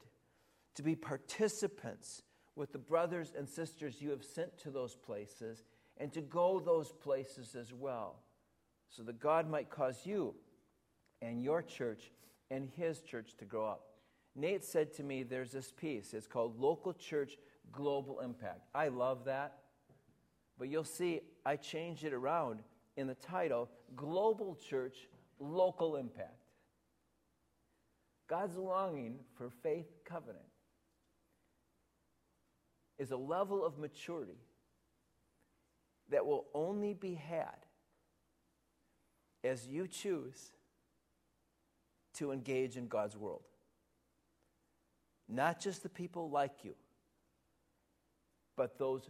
to 0.76 0.84
be 0.84 0.96
participants 0.96 2.22
with 2.56 2.72
the 2.72 2.80
brothers 2.80 3.34
and 3.38 3.48
sisters 3.48 4.02
you 4.02 4.12
have 4.12 4.24
sent 4.24 4.58
to 4.60 4.72
those 4.72 4.96
places, 4.96 5.64
and 5.98 6.12
to 6.14 6.22
go 6.22 6.60
those 6.60 6.92
places 6.92 7.56
as 7.56 7.74
well 7.74 8.18
so 8.90 9.04
that 9.04 9.20
God 9.20 9.50
might 9.50 9.70
cause 9.70 10.02
you 10.06 10.36
and 11.22 11.44
your 11.44 11.62
church 11.62 12.12
and 12.52 12.70
his 12.76 13.02
church 13.02 13.36
to 13.40 13.46
grow 13.46 13.66
up. 13.66 13.88
Nate 14.36 14.64
said 14.64 14.94
to 14.96 15.04
me, 15.04 15.24
There's 15.24 15.52
this 15.52 15.72
piece. 15.72 16.14
It's 16.14 16.28
called 16.28 16.60
Local 16.60 16.94
Church 16.94 17.38
Global 17.72 18.20
Impact. 18.20 18.62
I 18.74 18.90
love 18.90 19.26
that. 19.26 19.60
But 20.58 20.70
you'll 20.70 20.84
see 20.84 21.22
I 21.46 21.56
changed 21.56 22.04
it 22.04 22.14
around 22.14 22.60
in 22.98 23.08
the 23.08 23.16
title 23.16 23.70
Global 23.96 24.58
Church 24.70 25.08
Local 25.40 25.98
Impact. 25.98 26.32
God's 28.28 28.58
longing 28.58 29.20
for 29.38 29.50
faith 29.50 29.88
covenant 30.04 30.46
is 32.98 33.12
a 33.12 33.18
level 33.18 33.64
of 33.66 33.78
maturity 33.78 34.40
that 36.10 36.26
will 36.26 36.46
only 36.54 36.94
be 36.94 37.16
had 37.16 37.66
as 39.44 39.68
you 39.68 39.88
choose 39.88 40.52
to 42.14 42.32
engage 42.32 42.78
in 42.78 42.88
God's 42.88 43.18
world. 43.18 43.44
Not 45.28 45.60
just 45.60 45.84
the 45.84 45.90
people 45.90 46.30
like 46.30 46.64
you, 46.64 46.76
but 48.56 48.78
those 48.78 49.10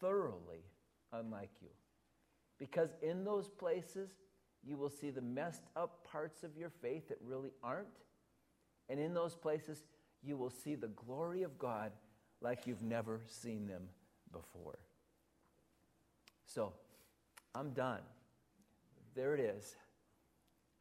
thoroughly 0.00 0.64
unlike 1.12 1.50
you. 1.60 1.68
Because 2.58 2.90
in 3.02 3.24
those 3.24 3.48
places, 3.48 4.10
you 4.64 4.76
will 4.76 4.90
see 4.90 5.10
the 5.10 5.20
messed 5.20 5.62
up 5.76 6.04
parts 6.04 6.42
of 6.42 6.56
your 6.56 6.70
faith 6.70 7.08
that 7.08 7.18
really 7.22 7.52
aren't. 7.62 7.86
And 8.88 8.98
in 8.98 9.14
those 9.14 9.34
places, 9.34 9.84
you 10.22 10.36
will 10.36 10.50
see 10.50 10.74
the 10.74 10.88
glory 10.88 11.42
of 11.42 11.58
God 11.58 11.92
like 12.40 12.66
you've 12.66 12.82
never 12.82 13.20
seen 13.26 13.66
them 13.66 13.84
before. 14.32 14.78
So, 16.46 16.72
I'm 17.54 17.70
done. 17.70 18.00
There 19.14 19.34
it 19.34 19.40
is. 19.40 19.76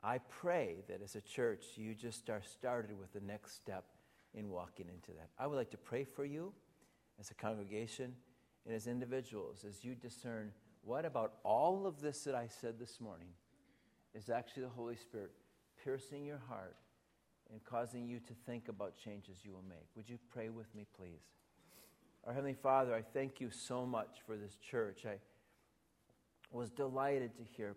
I 0.03 0.19
pray 0.19 0.83
that 0.87 1.01
as 1.01 1.15
a 1.15 1.21
church, 1.21 1.65
you 1.75 1.93
just 1.93 2.29
are 2.29 2.41
started 2.43 2.97
with 2.97 3.11
the 3.13 3.19
next 3.19 3.55
step 3.55 3.85
in 4.33 4.49
walking 4.49 4.87
into 4.87 5.11
that. 5.17 5.29
I 5.39 5.47
would 5.47 5.55
like 5.55 5.71
to 5.71 5.77
pray 5.77 6.03
for 6.03 6.23
you 6.23 6.53
as 7.19 7.31
a 7.31 7.33
congregation 7.33 8.13
and 8.65 8.75
as 8.75 8.87
individuals 8.87 9.65
as 9.67 9.83
you 9.83 9.95
discern 9.95 10.51
what 10.87 11.03
about 11.03 11.33
all 11.43 11.85
of 11.85 11.99
this 11.99 12.23
that 12.23 12.33
I 12.33 12.47
said 12.47 12.79
this 12.79 13.01
morning 13.01 13.27
is 14.15 14.29
actually 14.29 14.63
the 14.63 14.69
Holy 14.69 14.95
Spirit 14.95 15.31
piercing 15.83 16.25
your 16.25 16.39
heart 16.47 16.77
and 17.51 17.61
causing 17.65 18.07
you 18.07 18.19
to 18.19 18.33
think 18.45 18.69
about 18.69 18.93
changes 18.95 19.39
you 19.43 19.51
will 19.51 19.65
make. 19.67 19.85
Would 19.97 20.07
you 20.09 20.17
pray 20.31 20.47
with 20.47 20.73
me, 20.73 20.85
please? 20.97 21.25
Our 22.25 22.31
Heavenly 22.31 22.55
Father, 22.55 22.95
I 22.95 23.01
thank 23.01 23.41
you 23.41 23.49
so 23.49 23.85
much 23.85 24.19
for 24.25 24.37
this 24.37 24.55
church. 24.55 25.05
I 25.05 25.17
was 26.51 26.69
delighted 26.69 27.35
to 27.35 27.43
hear. 27.43 27.75